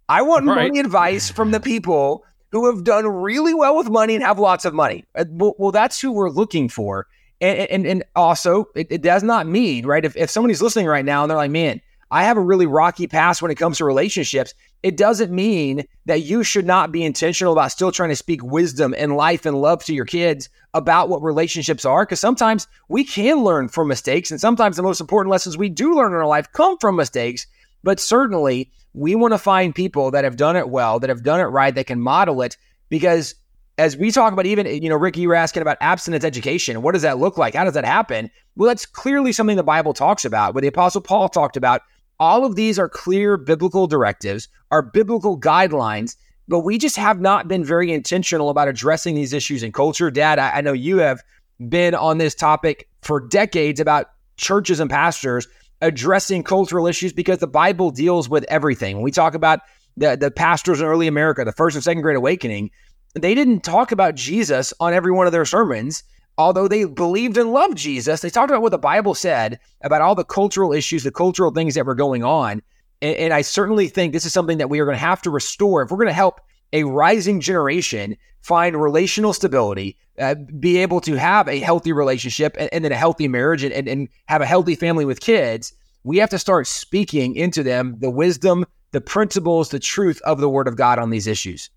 I 0.09 0.22
want 0.22 0.46
right. 0.46 0.68
money 0.68 0.81
advice 0.81 1.31
from 1.31 1.50
the 1.50 1.61
people 1.61 2.24
who 2.50 2.66
have 2.66 2.85
done 2.85 3.07
really 3.07 3.55
well 3.55 3.76
with 3.76 3.88
money 3.88 4.14
and 4.14 4.24
have 4.24 4.38
lots 4.38 4.64
of 4.64 4.74
money. 4.74 5.05
Uh, 5.14 5.24
well, 5.31 5.55
well 5.59 5.72
that's 5.72 6.00
who 6.00 6.12
we're 6.12 6.31
looking 6.31 6.68
for. 6.68 7.07
And 7.40 7.70
and, 7.70 7.87
and 7.87 8.05
also, 8.16 8.68
it, 8.74 8.87
it 8.90 9.02
does 9.02 9.22
not 9.22 9.46
mean 9.46 9.85
right 9.85 10.05
if 10.05 10.16
if 10.16 10.31
somebody's 10.31 10.62
listening 10.62 10.87
right 10.87 11.05
now 11.05 11.22
and 11.22 11.31
they're 11.31 11.37
like, 11.37 11.50
man, 11.50 11.81
I 12.12 12.25
have 12.25 12.37
a 12.37 12.40
really 12.40 12.66
rocky 12.66 13.09
past 13.09 13.42
when 13.42 13.51
it 13.51 13.57
comes 13.57 13.79
to 13.79 13.85
relationships 13.85 14.55
it 14.83 14.96
doesn't 14.96 15.31
mean 15.31 15.85
that 16.07 16.22
you 16.22 16.42
should 16.42 16.66
not 16.66 16.90
be 16.90 17.05
intentional 17.05 17.53
about 17.53 17.70
still 17.70 17.92
trying 17.92 18.09
to 18.09 18.16
speak 18.16 18.42
wisdom 18.42 18.94
and 18.98 19.16
life 19.16 19.46
and 19.46 19.61
love 19.61 19.85
to 19.85 19.94
your 19.94 20.05
kids 20.05 20.48
about 20.75 21.09
what 21.09 21.22
relationships 21.22 21.85
are. 21.85 22.05
Because 22.05 22.20
sometimes 22.20 22.66
we 22.88 23.05
can 23.05 23.44
learn 23.44 23.68
from 23.68 23.88
mistakes, 23.88 24.31
and 24.31 24.40
sometimes 24.40 24.77
the 24.77 24.83
most 24.83 25.01
important 25.01 25.31
lessons 25.31 25.57
we 25.57 25.68
do 25.68 25.94
learn 25.94 26.12
in 26.12 26.18
our 26.18 26.27
life 26.27 26.51
come 26.53 26.79
from 26.79 26.96
mistakes. 26.96 27.46
But 27.85 28.01
certainly, 28.01 28.72
we 28.92 29.14
want 29.14 29.35
to 29.35 29.38
find 29.38 29.75
people 29.75 30.11
that 30.11 30.25
have 30.25 30.37
done 30.37 30.57
it 30.57 30.68
well, 30.68 30.98
that 30.98 31.11
have 31.11 31.22
done 31.22 31.40
it 31.40 31.44
right, 31.44 31.75
that 31.75 31.87
can 31.87 32.01
model 32.01 32.42
it. 32.42 32.57
Because 32.88 33.37
as 33.79 33.96
we 33.96 34.11
talk 34.11 34.33
about, 34.33 34.46
even, 34.46 34.66
you 34.66 34.88
know, 34.88 34.96
Ricky, 34.96 35.20
you 35.20 35.29
were 35.29 35.35
asking 35.35 35.62
about 35.62 35.79
abstinence 35.81 36.25
education. 36.25 36.83
What 36.83 36.92
does 36.92 37.03
that 37.03 37.18
look 37.18 37.38
like? 37.38 37.55
How 37.55 37.64
does 37.64 37.75
that 37.75 37.85
happen? 37.85 38.31
Well, 38.57 38.68
that's 38.68 38.85
clearly 38.85 39.33
something 39.33 39.57
the 39.57 39.62
Bible 39.62 39.94
talks 39.94 40.25
about, 40.25 40.55
what 40.55 40.62
the 40.62 40.68
Apostle 40.68 41.01
Paul 41.01 41.29
talked 41.29 41.57
about 41.57 41.83
all 42.23 42.45
of 42.45 42.55
these 42.55 42.79
are 42.79 42.89
clear 42.89 43.37
biblical 43.37 43.89
directives, 43.89 44.49
are 44.71 44.81
biblical 44.81 45.37
guidelines, 45.37 46.15
but 46.47 46.61
we 46.61 46.79
just 46.79 46.95
have 46.95 47.21
not 47.21 47.49
been 47.49 47.65
very 47.65 47.93
intentional 47.93 48.49
about 48.49 48.69
addressing 48.69 49.17
these 49.17 49.33
issues 49.33 49.65
in 49.65 49.73
culture. 49.73 50.09
Dad, 50.09 50.39
I, 50.39 50.59
I 50.59 50.61
know 50.61 50.73
you 50.73 50.99
have 50.99 51.21
been 51.69 51.97
on 51.97 52.19
this 52.19 52.37
topic 52.37 52.89
for 53.01 53.19
decades 53.19 53.81
about 53.81 54.07
churches 54.37 54.79
and 54.79 54.89
pastors 54.89 55.49
addressing 55.81 56.45
cultural 56.45 56.87
issues 56.87 57.13
because 57.13 57.39
the 57.39 57.49
Bible 57.49 57.91
deals 57.91 58.29
with 58.29 58.45
everything. 58.45 58.95
When 58.95 59.03
we 59.03 59.11
talk 59.11 59.35
about 59.35 59.59
the, 59.97 60.15
the 60.15 60.31
pastors 60.31 60.81
in 60.81 60.87
early 60.87 61.09
America, 61.09 61.45
the 61.45 61.51
first 61.51 61.75
and 61.75 61.83
second 61.83 62.03
great 62.03 62.17
awakening, 62.17 62.71
they 63.15 63.35
didn't 63.35 63.65
talk 63.65 63.91
about 63.91 64.15
Jesus 64.15 64.73
on 64.79 64.95
every 64.95 65.11
one 65.11 65.27
of 65.27 65.33
their 65.33 65.45
sermons 65.45 66.05
although 66.38 66.68
they 66.68 66.85
believed 66.85 67.37
and 67.37 67.53
loved 67.53 67.77
Jesus, 67.77 68.21
they 68.21 68.31
talked 68.31 68.51
about 68.51 68.62
what 68.62 68.71
the 68.73 68.79
Bible 68.79 69.14
said 69.14 69.59
about 69.83 70.01
all 70.01 70.14
the 70.14 70.25
cultural 70.25 70.73
issues, 70.73 71.05
the 71.05 71.11
cultural 71.11 71.51
things 71.51 71.75
that 71.75 71.87
were 71.87 71.95
going 71.95 72.25
on. 72.25 72.62
And, 73.01 73.16
and 73.16 73.35
I 73.35 73.42
certainly 73.42 73.88
think 73.88 74.12
this 74.12 74.25
is 74.25 74.33
something 74.33 74.59
that 74.59 74.71
we 74.71 74.81
are 74.81 74.85
going 74.85 74.97
to 74.97 75.01
have 75.01 75.23
to 75.23 75.31
restore 75.31 75.83
if 75.83 75.90
we're 75.90 75.99
going 75.99 76.07
to 76.09 76.12
help 76.12 76.40
a 76.73 76.85
rising 76.85 77.40
generation 77.40 78.16
find 78.40 78.81
relational 78.81 79.33
stability, 79.33 79.97
uh, 80.18 80.35
be 80.59 80.79
able 80.79 81.01
to 81.01 81.14
have 81.14 81.49
a 81.49 81.61
healthy 81.61 81.92
relationship 81.92 82.57
and, 82.59 82.68
and 82.73 82.85
then 82.85 82.92
a 82.92 82.97
healthy 82.97 83.29
marriage 83.29 83.62
and, 83.62 83.73
and, 83.73 83.88
and 83.88 84.09
have 84.27 84.40
a 84.40 84.47
healthy 84.47 84.75
family 84.75 85.05
with 85.05 85.21
kids. 85.21 85.73
We 86.05 86.16
have 86.18 86.31
to 86.31 86.38
start 86.38 86.66
speaking 86.66 87.37
into 87.37 87.62
them 87.62 87.97
the 88.01 88.11
wisdom, 88.11 88.64
the 88.90 89.01
principles, 89.01 89.68
the 89.68 89.79
truth 89.79 90.21
of 90.23 90.40
the 90.40 90.49
Word 90.49 90.66
of 90.66 90.77
God 90.77 90.99
on 90.99 91.11
these 91.11 91.27
issues. 91.27 91.71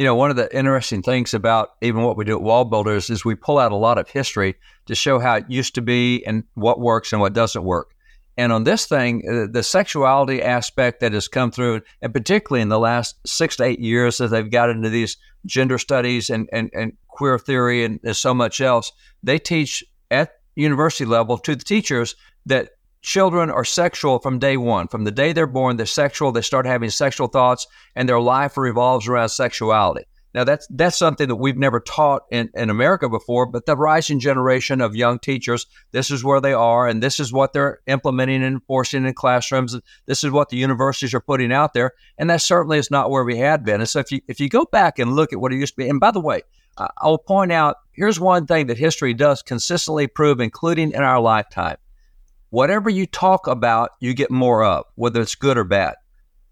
You 0.00 0.06
know, 0.06 0.14
one 0.14 0.30
of 0.30 0.36
the 0.36 0.56
interesting 0.56 1.02
things 1.02 1.34
about 1.34 1.72
even 1.82 2.00
what 2.00 2.16
we 2.16 2.24
do 2.24 2.34
at 2.34 2.40
Wall 2.40 2.64
Builders 2.64 3.10
is 3.10 3.22
we 3.22 3.34
pull 3.34 3.58
out 3.58 3.70
a 3.70 3.76
lot 3.76 3.98
of 3.98 4.08
history 4.08 4.56
to 4.86 4.94
show 4.94 5.18
how 5.18 5.34
it 5.34 5.44
used 5.50 5.74
to 5.74 5.82
be 5.82 6.24
and 6.24 6.44
what 6.54 6.80
works 6.80 7.12
and 7.12 7.20
what 7.20 7.34
doesn't 7.34 7.64
work. 7.64 7.94
And 8.38 8.50
on 8.50 8.64
this 8.64 8.86
thing, 8.86 9.22
uh, 9.28 9.52
the 9.52 9.62
sexuality 9.62 10.40
aspect 10.42 11.00
that 11.00 11.12
has 11.12 11.28
come 11.28 11.50
through, 11.50 11.82
and 12.00 12.14
particularly 12.14 12.62
in 12.62 12.70
the 12.70 12.78
last 12.78 13.16
six 13.26 13.56
to 13.56 13.64
eight 13.64 13.78
years 13.78 14.22
as 14.22 14.30
they've 14.30 14.50
got 14.50 14.70
into 14.70 14.88
these 14.88 15.18
gender 15.44 15.76
studies 15.76 16.30
and, 16.30 16.48
and, 16.50 16.70
and 16.72 16.96
queer 17.08 17.38
theory 17.38 17.84
and, 17.84 18.00
and 18.02 18.16
so 18.16 18.32
much 18.32 18.62
else, 18.62 18.92
they 19.22 19.38
teach 19.38 19.84
at 20.10 20.40
university 20.56 21.04
level 21.04 21.36
to 21.36 21.54
the 21.54 21.62
teachers 21.62 22.16
that 22.46 22.70
children 23.02 23.50
are 23.50 23.64
sexual 23.64 24.18
from 24.18 24.38
day 24.38 24.56
one. 24.56 24.88
From 24.88 25.04
the 25.04 25.10
day 25.10 25.32
they're 25.32 25.46
born, 25.46 25.76
they're 25.76 25.86
sexual. 25.86 26.32
They 26.32 26.42
start 26.42 26.66
having 26.66 26.90
sexual 26.90 27.28
thoughts, 27.28 27.66
and 27.94 28.08
their 28.08 28.20
life 28.20 28.56
revolves 28.56 29.08
around 29.08 29.30
sexuality. 29.30 30.04
Now, 30.32 30.44
that's 30.44 30.66
that's 30.70 30.96
something 30.96 31.26
that 31.26 31.36
we've 31.36 31.56
never 31.56 31.80
taught 31.80 32.22
in, 32.30 32.50
in 32.54 32.70
America 32.70 33.08
before, 33.08 33.46
but 33.46 33.66
the 33.66 33.76
rising 33.76 34.20
generation 34.20 34.80
of 34.80 34.94
young 34.94 35.18
teachers, 35.18 35.66
this 35.90 36.10
is 36.10 36.22
where 36.22 36.40
they 36.40 36.52
are, 36.52 36.86
and 36.86 37.02
this 37.02 37.18
is 37.18 37.32
what 37.32 37.52
they're 37.52 37.80
implementing 37.88 38.44
and 38.44 38.54
enforcing 38.54 39.04
in 39.06 39.14
classrooms. 39.14 39.76
This 40.06 40.22
is 40.22 40.30
what 40.30 40.50
the 40.50 40.56
universities 40.56 41.14
are 41.14 41.20
putting 41.20 41.52
out 41.52 41.74
there, 41.74 41.92
and 42.16 42.30
that 42.30 42.42
certainly 42.42 42.78
is 42.78 42.92
not 42.92 43.10
where 43.10 43.24
we 43.24 43.38
had 43.38 43.64
been. 43.64 43.80
And 43.80 43.88
so, 43.88 43.98
if 43.98 44.12
you 44.12 44.20
if 44.28 44.38
you 44.38 44.48
go 44.48 44.64
back 44.70 45.00
and 45.00 45.16
look 45.16 45.32
at 45.32 45.40
what 45.40 45.52
it 45.52 45.56
used 45.56 45.74
to 45.74 45.78
be, 45.78 45.88
and 45.88 45.98
by 45.98 46.12
the 46.12 46.20
way, 46.20 46.42
I'll 46.98 47.18
point 47.18 47.50
out 47.50 47.78
here's 47.90 48.20
one 48.20 48.46
thing 48.46 48.68
that 48.68 48.78
history 48.78 49.14
does 49.14 49.42
consistently 49.42 50.06
prove, 50.06 50.38
including 50.38 50.92
in 50.92 51.02
our 51.02 51.20
lifetime: 51.20 51.76
whatever 52.50 52.90
you 52.90 53.06
talk 53.06 53.46
about, 53.46 53.90
you 54.00 54.14
get 54.14 54.30
more 54.30 54.62
of, 54.64 54.84
whether 54.96 55.20
it's 55.20 55.34
good 55.34 55.56
or 55.56 55.64
bad. 55.64 55.94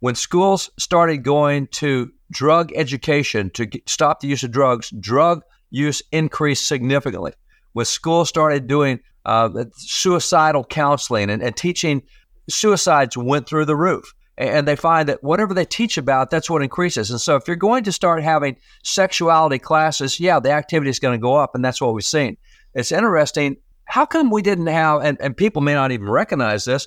When 0.01 0.15
schools 0.15 0.71
started 0.79 1.19
going 1.19 1.67
to 1.69 2.11
drug 2.31 2.73
education 2.75 3.51
to 3.51 3.69
stop 3.87 4.21
the 4.21 4.29
use 4.29 4.43
of 4.43 4.53
drugs, 4.53 4.91
drug 5.01 5.43
use 5.71 6.03
increased 6.13 6.67
significantly. 6.67 7.33
When 7.73 7.85
schools 7.85 8.29
started 8.29 8.67
doing 8.67 9.01
uh, 9.25 9.65
suicidal 9.77 10.65
counseling 10.65 11.31
and, 11.31 11.43
and 11.43 11.57
teaching, 11.57 12.03
suicides 12.49 13.17
went 13.17 13.49
through 13.49 13.67
the 13.67 13.77
roof 13.77 14.15
and 14.39 14.69
they 14.69 14.77
find 14.77 15.09
that 15.09 15.23
whatever 15.23 15.53
they 15.53 15.65
teach 15.65 15.99
about, 15.99 16.31
that's 16.31 16.49
what 16.49 16.63
increases. 16.63 17.11
And 17.11 17.21
so, 17.21 17.35
if 17.35 17.47
you're 17.47 17.57
going 17.57 17.85
to 17.85 17.93
start 17.93 18.23
having 18.23 18.57
sexuality 18.85 19.59
classes, 19.59 20.21
yeah, 20.21 20.39
the 20.39 20.53
activity 20.53 20.91
is 20.91 21.01
going 21.01 21.19
to 21.19 21.23
go 21.23 21.35
up, 21.35 21.55
and 21.57 21.65
that's 21.65 21.81
what 21.81 21.93
we've 21.93 22.05
seen. 22.05 22.37
It's 22.73 22.93
interesting. 22.93 23.57
How 23.89 24.05
come 24.05 24.31
we 24.31 24.43
didn't 24.43 24.67
have, 24.67 25.03
and, 25.03 25.19
and 25.21 25.37
people 25.37 25.63
may 25.63 25.73
not 25.73 25.93
even 25.93 26.09
recognize 26.09 26.67
this, 26.67 26.87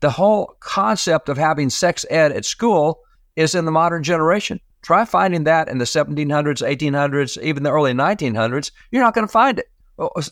the 0.00 0.10
whole 0.10 0.56
concept 0.60 1.28
of 1.28 1.36
having 1.36 1.70
sex 1.70 2.04
ed 2.10 2.32
at 2.32 2.44
school 2.44 3.00
is 3.36 3.54
in 3.54 3.66
the 3.66 3.70
modern 3.70 4.02
generation. 4.02 4.58
Try 4.80 5.04
finding 5.04 5.44
that 5.44 5.68
in 5.68 5.78
the 5.78 5.84
1700s, 5.84 6.26
1800s, 6.26 7.40
even 7.42 7.62
the 7.62 7.70
early 7.70 7.92
1900s. 7.92 8.72
You're 8.90 9.02
not 9.02 9.14
going 9.14 9.26
to 9.26 9.32
find 9.32 9.58
it. 9.58 9.66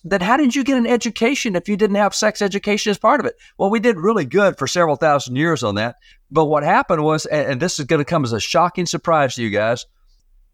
Then 0.02 0.22
how 0.22 0.38
did 0.38 0.56
you 0.56 0.64
get 0.64 0.78
an 0.78 0.86
education 0.86 1.54
if 1.54 1.68
you 1.68 1.76
didn't 1.76 1.96
have 1.96 2.14
sex 2.14 2.40
education 2.40 2.90
as 2.90 2.98
part 2.98 3.20
of 3.20 3.26
it? 3.26 3.36
Well, 3.58 3.70
we 3.70 3.78
did 3.78 3.98
really 3.98 4.24
good 4.24 4.58
for 4.58 4.66
several 4.66 4.96
thousand 4.96 5.36
years 5.36 5.62
on 5.62 5.74
that. 5.74 5.96
But 6.30 6.46
what 6.46 6.64
happened 6.64 7.04
was, 7.04 7.26
and 7.26 7.60
this 7.60 7.78
is 7.78 7.84
going 7.84 8.00
to 8.00 8.04
come 8.06 8.24
as 8.24 8.32
a 8.32 8.40
shocking 8.40 8.86
surprise 8.86 9.34
to 9.34 9.42
you 9.42 9.50
guys, 9.50 9.84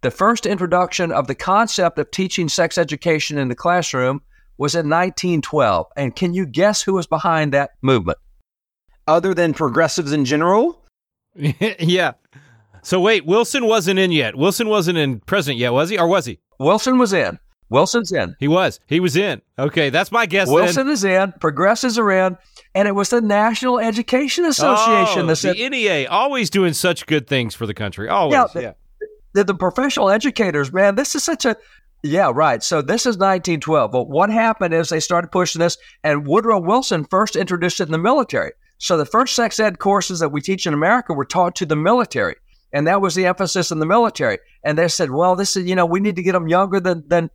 the 0.03 0.11
first 0.11 0.45
introduction 0.45 1.13
of 1.13 1.29
the 1.29 1.35
concept 1.37 1.99
of 1.99 2.11
teaching 2.11 2.49
sex 2.49 2.77
education 2.77 3.39
in 3.39 3.49
the 3.49 3.55
classroom 3.55 4.21
was 4.59 4.75
in 4.75 4.89
1912. 4.89 5.87
And 5.97 6.15
can 6.15 6.35
you 6.35 6.47
guess 6.47 6.83
who 6.83 6.95
was 6.95 7.07
behind 7.07 7.53
that 7.53 7.71
movement? 7.83 8.19
Other 9.07 9.35
than 9.35 9.55
progressives 9.55 10.13
in 10.13 10.25
general? 10.25 10.83
yeah. 11.35 12.13
So 12.83 13.01
wait, 13.01 13.27
Wilson 13.27 13.67
wasn't 13.67 13.99
in 13.99 14.13
yet. 14.13 14.37
Wilson 14.37 14.69
wasn't 14.69 14.99
in 14.99 15.21
president 15.21 15.59
yet, 15.59 15.73
was 15.73 15.91
he? 15.91 15.99
Or 15.99 16.07
was 16.07 16.27
he? 16.27 16.39
Wilson 16.59 16.99
was 16.99 17.13
in. 17.13 17.39
Wilson's 17.69 18.13
in. 18.13 18.37
He 18.39 18.47
was. 18.49 18.79
He 18.87 19.01
was 19.01 19.17
in. 19.17 19.43
Okay, 19.59 19.91
that's 19.91 20.13
my 20.13 20.27
guess. 20.27 20.49
Wilson 20.49 20.87
then. 20.87 20.93
is 20.93 21.05
in. 21.05 21.33
Progressives 21.41 21.99
are 21.99 22.11
in, 22.11 22.39
and 22.75 22.87
it 22.87 22.93
was 22.93 23.11
the 23.11 23.21
National 23.21 23.81
Education 23.81 24.45
Association. 24.45 25.23
Oh, 25.23 25.27
that 25.27 25.37
said, 25.37 25.57
the 25.57 25.69
NEA, 25.69 26.09
always 26.09 26.49
doing 26.49 26.73
such 26.73 27.07
good 27.07 27.27
things 27.27 27.55
for 27.55 27.67
the 27.67 27.75
country. 27.75 28.09
Always. 28.09 28.35
Yeah. 28.35 28.47
The. 28.55 28.77
The, 29.35 29.45
the 29.45 29.55
professional 29.55 30.09
educators, 30.09 30.73
man, 30.73 30.95
this 30.95 31.15
is 31.15 31.23
such 31.23 31.45
a 31.45 31.59
yeah, 32.03 32.31
right. 32.33 32.63
So 32.63 32.83
this 32.83 33.03
is 33.03 33.17
1912. 33.17 33.91
But 33.91 34.09
what 34.09 34.31
happened 34.31 34.75
is 34.75 34.89
they 34.89 35.01
started 35.01 35.33
pushing 35.33 35.61
this, 35.61 35.79
and 36.05 36.27
Woodrow 36.27 36.61
Wilson 36.61 37.05
first 37.05 37.37
introduced 37.37 37.81
it 37.81 37.85
in 37.85 37.93
the 37.93 37.99
military. 37.99 38.53
So 38.79 38.97
the 38.97 39.07
first 39.07 39.35
sex 39.35 39.59
ed 39.59 39.79
courses 39.79 40.21
that 40.21 40.31
we 40.31 40.41
teach 40.41 40.67
in 40.67 40.75
America 40.75 41.15
were 41.15 41.25
taught 41.25 41.57
to 41.57 41.67
the 41.67 41.77
military. 41.77 42.37
And 42.73 42.87
that 42.87 43.01
was 43.01 43.15
the 43.15 43.27
emphasis 43.27 43.71
in 43.71 43.79
the 43.79 43.87
military. 43.87 44.39
And 44.63 44.77
they 44.77 44.89
said, 44.89 45.11
well, 45.11 45.35
this 45.37 45.57
is, 45.57 45.67
you 45.67 45.75
know, 45.75 45.87
we 45.87 46.01
need 46.01 46.17
to 46.17 46.23
get 46.23 46.33
them 46.33 46.49
younger 46.49 46.79
than, 46.79 47.05
than 47.09 47.31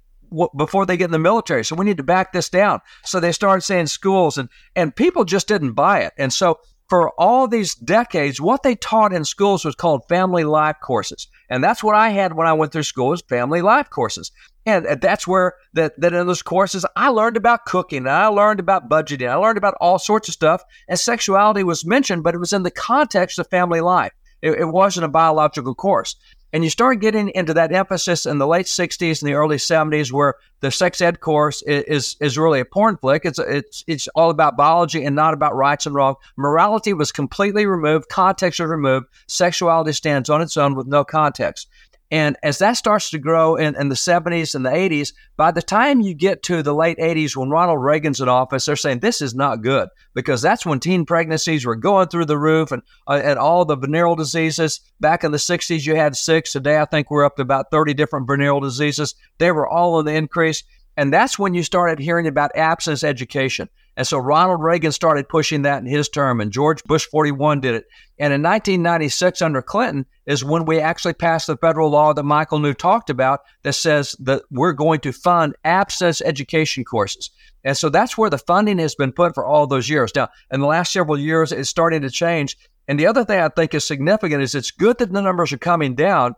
before 0.56 0.86
they 0.86 0.98
get 0.98 1.06
in 1.06 1.12
the 1.12 1.20
military. 1.20 1.66
So 1.66 1.76
we 1.76 1.86
need 1.86 1.98
to 1.98 2.04
back 2.04 2.32
this 2.32 2.50
down. 2.50 2.80
So 3.04 3.20
they 3.20 3.32
started 3.32 3.62
saying 3.62 3.88
schools 3.88 4.38
and, 4.38 4.50
and 4.76 4.96
people 4.96 5.26
just 5.26 5.48
didn't 5.48 5.74
buy 5.74 6.02
it. 6.02 6.14
And 6.18 6.32
so 6.32 6.60
for 6.92 7.12
all 7.12 7.48
these 7.48 7.74
decades, 7.74 8.42
what 8.42 8.64
they 8.64 8.76
taught 8.76 9.14
in 9.14 9.24
schools 9.24 9.64
was 9.64 9.76
called 9.76 10.08
family 10.10 10.44
life 10.44 10.76
courses. 10.82 11.28
And 11.50 11.64
that's 11.64 11.84
what 11.84 11.96
I 11.96 12.10
had 12.10 12.34
when 12.34 12.48
I 12.48 12.54
went 12.54 12.74
through 12.74 12.84
school 12.84 13.10
was 13.10 13.22
family 13.22 13.62
life 13.62 13.90
courses. 13.90 14.32
And 14.66 14.86
that's 15.02 15.28
where 15.28 15.56
that, 15.74 16.00
that 16.00 16.14
in 16.14 16.28
those 16.28 16.44
courses, 16.44 16.86
I 16.96 17.10
learned 17.10 17.38
about 17.38 17.66
cooking 17.66 18.08
I 18.08 18.28
learned 18.28 18.60
about 18.60 18.90
budgeting. 18.90 19.30
I 19.30 19.36
learned 19.36 19.58
about 19.58 19.76
all 19.82 19.98
sorts 19.98 20.28
of 20.28 20.34
stuff. 20.34 20.64
And 20.88 21.00
sexuality 21.00 21.64
was 21.64 21.86
mentioned, 21.86 22.24
but 22.24 22.36
it 22.36 22.40
was 22.40 22.54
in 22.54 22.64
the 22.64 22.72
context 22.72 23.40
of 23.40 23.48
family 23.48 23.82
life. 23.82 24.12
It, 24.42 24.52
it 24.52 24.66
wasn't 24.66 25.06
a 25.06 25.10
biological 25.10 25.74
course. 25.74 26.16
And 26.54 26.64
you 26.66 26.70
start 26.70 27.00
getting 27.00 27.30
into 27.30 27.54
that 27.54 27.72
emphasis 27.72 28.26
in 28.26 28.38
the 28.38 28.48
late 28.48 28.66
60s 28.66 29.22
and 29.22 29.30
the 29.30 29.36
early 29.36 29.56
70s 29.56 30.12
where 30.12 30.36
the 30.60 30.70
sex 30.70 31.00
ed 31.00 31.22
course 31.22 31.62
is, 31.62 31.84
is, 31.84 32.16
is 32.20 32.38
really 32.38 32.60
a 32.60 32.66
porn 32.66 32.98
flick. 32.98 33.24
It's, 33.24 33.40
it's, 33.40 33.86
it's 33.88 34.08
all 34.10 34.30
about 34.30 34.58
biology 34.58 35.04
and 35.06 35.16
not 35.16 35.34
about 35.34 35.56
rights 35.56 35.86
and 35.86 35.96
wrong. 35.96 36.16
Morality 36.36 36.94
was 36.94 37.12
completely 37.12 37.66
removed, 37.66 38.10
context 38.10 38.60
was 38.60 38.70
removed, 38.70 39.08
sexuality 39.28 39.94
stands 39.94 40.30
on 40.30 40.42
its 40.42 40.58
own 40.58 40.76
with 40.76 40.88
no 40.88 41.06
context. 41.06 41.68
And 42.12 42.36
as 42.44 42.58
that 42.58 42.74
starts 42.74 43.10
to 43.12 43.20
grow 43.20 43.56
in, 43.56 43.74
in, 43.80 43.88
the 43.88 43.96
70s 43.96 44.54
and 44.54 44.66
the 44.66 44.70
80s, 44.70 45.14
by 45.38 45.52
the 45.52 45.62
time 45.62 46.02
you 46.02 46.14
get 46.14 46.44
to 46.44 46.62
the 46.62 46.76
late 46.76 46.98
80s, 46.98 47.38
when 47.38 47.50
Ronald 47.50 47.82
Reagan's 47.82 48.20
in 48.20 48.28
office, 48.28 48.66
they're 48.66 48.76
saying 48.76 49.00
this 49.00 49.22
is 49.22 49.34
not 49.34 49.62
good 49.62 49.88
because 50.14 50.42
that's 50.42 50.66
when 50.66 50.82
teen 50.82 51.06
pregnancies 51.06 51.66
were 51.66 51.78
going 51.78 52.10
through 52.10 52.26
the 52.26 52.38
roof 52.38 52.74
and, 52.74 52.82
uh, 53.08 53.22
and 53.24 53.40
all 53.40 53.64
the 53.64 53.78
venereal 53.78 54.18
diseases. 54.18 54.82
Back 55.00 55.24
in 55.24 55.32
the 55.32 55.38
60s, 55.38 55.86
you 55.86 55.96
had 55.96 56.18
six. 56.18 56.52
Today, 56.52 56.82
I 56.82 56.86
think 56.86 57.10
we're 57.10 57.24
up 57.24 57.38
to 57.38 57.44
about 57.44 57.72
30 57.72 57.94
different 57.94 58.28
venereal 58.28 58.60
diseases. 58.60 59.16
They 59.38 59.54
were 59.54 59.68
all 59.68 59.96
on 59.96 60.04
the 60.04 60.14
increase. 60.14 60.66
And 60.98 61.14
that's 61.14 61.40
when 61.40 61.54
you 61.54 61.64
started 61.64 62.00
hearing 62.00 62.28
about 62.28 62.52
abstinence 62.56 63.06
education. 63.06 63.70
And 63.98 64.08
so 64.08 64.18
Ronald 64.18 64.62
Reagan 64.62 64.94
started 64.94 65.28
pushing 65.28 65.64
that 65.64 65.80
in 65.80 65.86
his 65.86 66.08
term, 66.08 66.40
and 66.40 66.52
George 66.52 66.84
Bush 66.86 67.06
41 67.08 67.60
did 67.60 67.76
it. 67.76 67.86
And 68.20 68.34
in 68.34 68.42
1996, 68.42 69.42
under 69.42 69.62
Clinton, 69.62 70.06
is 70.26 70.46
when 70.46 70.66
we 70.66 70.80
actually 70.80 71.14
passed 71.14 71.48
the 71.48 71.58
federal 71.58 71.90
law 71.90 72.14
that 72.14 72.24
Michael 72.24 72.60
New 72.60 72.74
talked 72.74 73.10
about 73.10 73.42
that 73.64 73.74
says 73.74 74.16
that 74.20 74.44
we're 74.50 74.72
going 74.72 75.02
to 75.02 75.12
fund 75.12 75.56
abstinence 75.66 76.22
education 76.22 76.86
courses. 76.86 77.30
And 77.64 77.78
so 77.78 77.90
that's 77.90 78.18
where 78.18 78.30
the 78.30 78.38
funding 78.38 78.80
has 78.80 78.96
been 78.96 79.12
put 79.12 79.34
for 79.34 79.46
all 79.46 79.68
those 79.68 79.90
years. 79.90 80.12
Now, 80.16 80.30
in 80.52 80.62
the 80.62 80.68
last 80.68 80.94
several 80.94 81.20
years, 81.20 81.52
it's 81.52 81.70
starting 81.70 82.02
to 82.02 82.10
change. 82.10 82.58
And 82.88 83.00
the 83.00 83.08
other 83.08 83.26
thing 83.26 83.40
I 83.40 83.50
think 83.50 83.74
is 83.74 83.86
significant 83.86 84.42
is 84.42 84.56
it's 84.56 84.72
good 84.72 84.98
that 85.00 85.12
the 85.12 85.22
numbers 85.22 85.52
are 85.52 85.58
coming 85.58 85.96
down, 85.96 86.36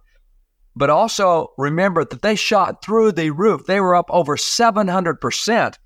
but 0.76 0.90
also 0.90 1.54
remember 1.58 2.04
that 2.04 2.22
they 2.24 2.36
shot 2.36 2.84
through 2.84 3.12
the 3.12 3.30
roof. 3.30 3.66
They 3.66 3.80
were 3.80 3.96
up 3.96 4.10
over 4.10 4.36
700% 4.36 5.78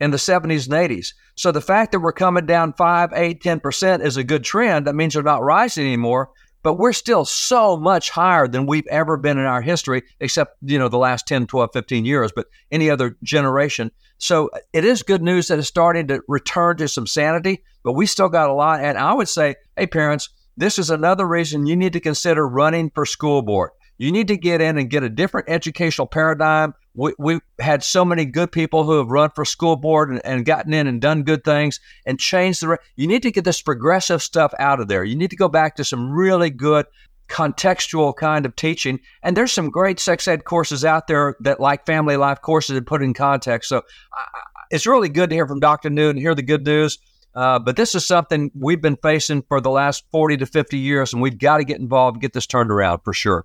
in 0.00 0.10
the 0.10 0.16
70s 0.16 0.66
and 0.70 0.90
80s. 0.90 1.14
So 1.34 1.52
the 1.52 1.60
fact 1.60 1.92
that 1.92 2.00
we're 2.00 2.12
coming 2.12 2.46
down 2.46 2.72
5, 2.74 3.12
8, 3.14 3.42
10% 3.42 4.04
is 4.04 4.16
a 4.16 4.24
good 4.24 4.44
trend. 4.44 4.86
That 4.86 4.94
means 4.94 5.14
they're 5.14 5.22
not 5.22 5.42
rising 5.42 5.86
anymore, 5.86 6.30
but 6.62 6.74
we're 6.74 6.92
still 6.92 7.24
so 7.24 7.76
much 7.76 8.10
higher 8.10 8.48
than 8.48 8.66
we've 8.66 8.86
ever 8.88 9.16
been 9.16 9.38
in 9.38 9.44
our 9.44 9.62
history, 9.62 10.02
except, 10.20 10.56
you 10.62 10.78
know, 10.78 10.88
the 10.88 10.98
last 10.98 11.26
10, 11.26 11.46
12, 11.46 11.70
15 11.72 12.04
years, 12.04 12.32
but 12.34 12.46
any 12.70 12.90
other 12.90 13.16
generation. 13.22 13.90
So 14.18 14.48
uh, 14.48 14.58
it 14.72 14.84
is 14.84 15.02
good 15.02 15.22
news 15.22 15.48
that 15.48 15.58
it's 15.58 15.68
starting 15.68 16.08
to 16.08 16.22
return 16.28 16.76
to 16.78 16.88
some 16.88 17.06
sanity, 17.06 17.62
but 17.82 17.92
we 17.92 18.06
still 18.06 18.28
got 18.28 18.50
a 18.50 18.54
lot. 18.54 18.80
And 18.80 18.98
I 18.98 19.12
would 19.12 19.28
say, 19.28 19.56
hey, 19.76 19.86
parents, 19.86 20.28
this 20.56 20.78
is 20.78 20.90
another 20.90 21.26
reason 21.26 21.66
you 21.66 21.76
need 21.76 21.92
to 21.92 22.00
consider 22.00 22.46
running 22.48 22.90
for 22.90 23.04
school 23.04 23.42
board. 23.42 23.70
You 23.98 24.12
need 24.12 24.28
to 24.28 24.36
get 24.36 24.60
in 24.60 24.78
and 24.78 24.90
get 24.90 25.02
a 25.02 25.08
different 25.08 25.48
educational 25.48 26.06
paradigm. 26.06 26.74
We, 26.96 27.12
we 27.18 27.40
had 27.58 27.84
so 27.84 28.04
many 28.04 28.24
good 28.24 28.50
people 28.50 28.84
who 28.84 28.98
have 28.98 29.08
run 29.08 29.30
for 29.30 29.44
school 29.44 29.76
board 29.76 30.10
and, 30.10 30.24
and 30.24 30.44
gotten 30.44 30.72
in 30.72 30.86
and 30.86 31.00
done 31.00 31.22
good 31.22 31.44
things 31.44 31.78
and 32.06 32.18
changed 32.18 32.62
the. 32.62 32.78
You 32.96 33.06
need 33.06 33.22
to 33.22 33.30
get 33.30 33.44
this 33.44 33.62
progressive 33.62 34.22
stuff 34.22 34.52
out 34.58 34.80
of 34.80 34.88
there. 34.88 35.04
You 35.04 35.14
need 35.14 35.30
to 35.30 35.36
go 35.36 35.48
back 35.48 35.76
to 35.76 35.84
some 35.84 36.10
really 36.10 36.50
good 36.50 36.86
contextual 37.28 38.14
kind 38.16 38.46
of 38.46 38.56
teaching. 38.56 39.00
And 39.22 39.36
there's 39.36 39.52
some 39.52 39.70
great 39.70 40.00
sex 40.00 40.26
ed 40.26 40.44
courses 40.44 40.84
out 40.84 41.06
there 41.06 41.36
that, 41.40 41.60
like 41.60 41.86
family 41.86 42.16
life 42.16 42.40
courses, 42.40 42.76
and 42.76 42.86
put 42.86 43.02
in 43.02 43.14
context. 43.14 43.68
So 43.68 43.78
uh, 43.78 44.40
it's 44.70 44.86
really 44.86 45.08
good 45.08 45.30
to 45.30 45.36
hear 45.36 45.46
from 45.46 45.60
Dr. 45.60 45.90
New 45.90 46.08
and 46.08 46.18
hear 46.18 46.34
the 46.34 46.42
good 46.42 46.64
news. 46.64 46.98
Uh, 47.34 47.58
but 47.58 47.76
this 47.76 47.94
is 47.94 48.06
something 48.06 48.50
we've 48.58 48.80
been 48.80 48.96
facing 48.96 49.42
for 49.42 49.60
the 49.60 49.70
last 49.70 50.04
40 50.10 50.38
to 50.38 50.46
50 50.46 50.78
years, 50.78 51.12
and 51.12 51.20
we've 51.20 51.38
got 51.38 51.58
to 51.58 51.64
get 51.64 51.78
involved 51.78 52.20
get 52.20 52.32
this 52.32 52.46
turned 52.46 52.70
around 52.70 53.00
for 53.04 53.12
sure. 53.12 53.44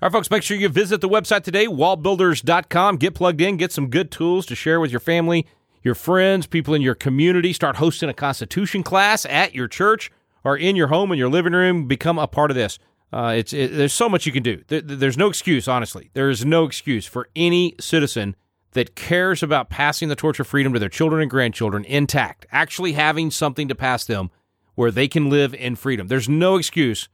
All 0.00 0.06
right, 0.06 0.12
folks, 0.12 0.30
make 0.30 0.44
sure 0.44 0.56
you 0.56 0.68
visit 0.68 1.00
the 1.00 1.08
website 1.08 1.42
today, 1.42 1.66
wallbuilders.com. 1.66 2.98
Get 2.98 3.16
plugged 3.16 3.40
in, 3.40 3.56
get 3.56 3.72
some 3.72 3.90
good 3.90 4.12
tools 4.12 4.46
to 4.46 4.54
share 4.54 4.78
with 4.78 4.92
your 4.92 5.00
family, 5.00 5.44
your 5.82 5.96
friends, 5.96 6.46
people 6.46 6.72
in 6.72 6.82
your 6.82 6.94
community. 6.94 7.52
Start 7.52 7.76
hosting 7.78 8.08
a 8.08 8.14
Constitution 8.14 8.84
class 8.84 9.26
at 9.26 9.56
your 9.56 9.66
church 9.66 10.12
or 10.44 10.56
in 10.56 10.76
your 10.76 10.86
home, 10.86 11.10
in 11.10 11.18
your 11.18 11.28
living 11.28 11.52
room. 11.52 11.88
Become 11.88 12.16
a 12.16 12.28
part 12.28 12.52
of 12.52 12.54
this. 12.54 12.78
Uh, 13.12 13.34
it's 13.38 13.52
it, 13.52 13.72
There's 13.72 13.92
so 13.92 14.08
much 14.08 14.24
you 14.24 14.30
can 14.30 14.44
do. 14.44 14.62
There, 14.68 14.80
there's 14.80 15.18
no 15.18 15.26
excuse, 15.26 15.66
honestly. 15.66 16.10
There 16.12 16.30
is 16.30 16.44
no 16.44 16.62
excuse 16.62 17.04
for 17.04 17.28
any 17.34 17.74
citizen 17.80 18.36
that 18.74 18.94
cares 18.94 19.42
about 19.42 19.68
passing 19.68 20.08
the 20.08 20.14
torch 20.14 20.38
of 20.38 20.46
freedom 20.46 20.72
to 20.74 20.78
their 20.78 20.88
children 20.88 21.22
and 21.22 21.30
grandchildren 21.30 21.84
intact, 21.84 22.46
actually 22.52 22.92
having 22.92 23.32
something 23.32 23.66
to 23.66 23.74
pass 23.74 24.04
them 24.04 24.30
where 24.76 24.92
they 24.92 25.08
can 25.08 25.28
live 25.28 25.54
in 25.54 25.74
freedom. 25.74 26.06
There's 26.06 26.28
no 26.28 26.54
excuse 26.54 27.08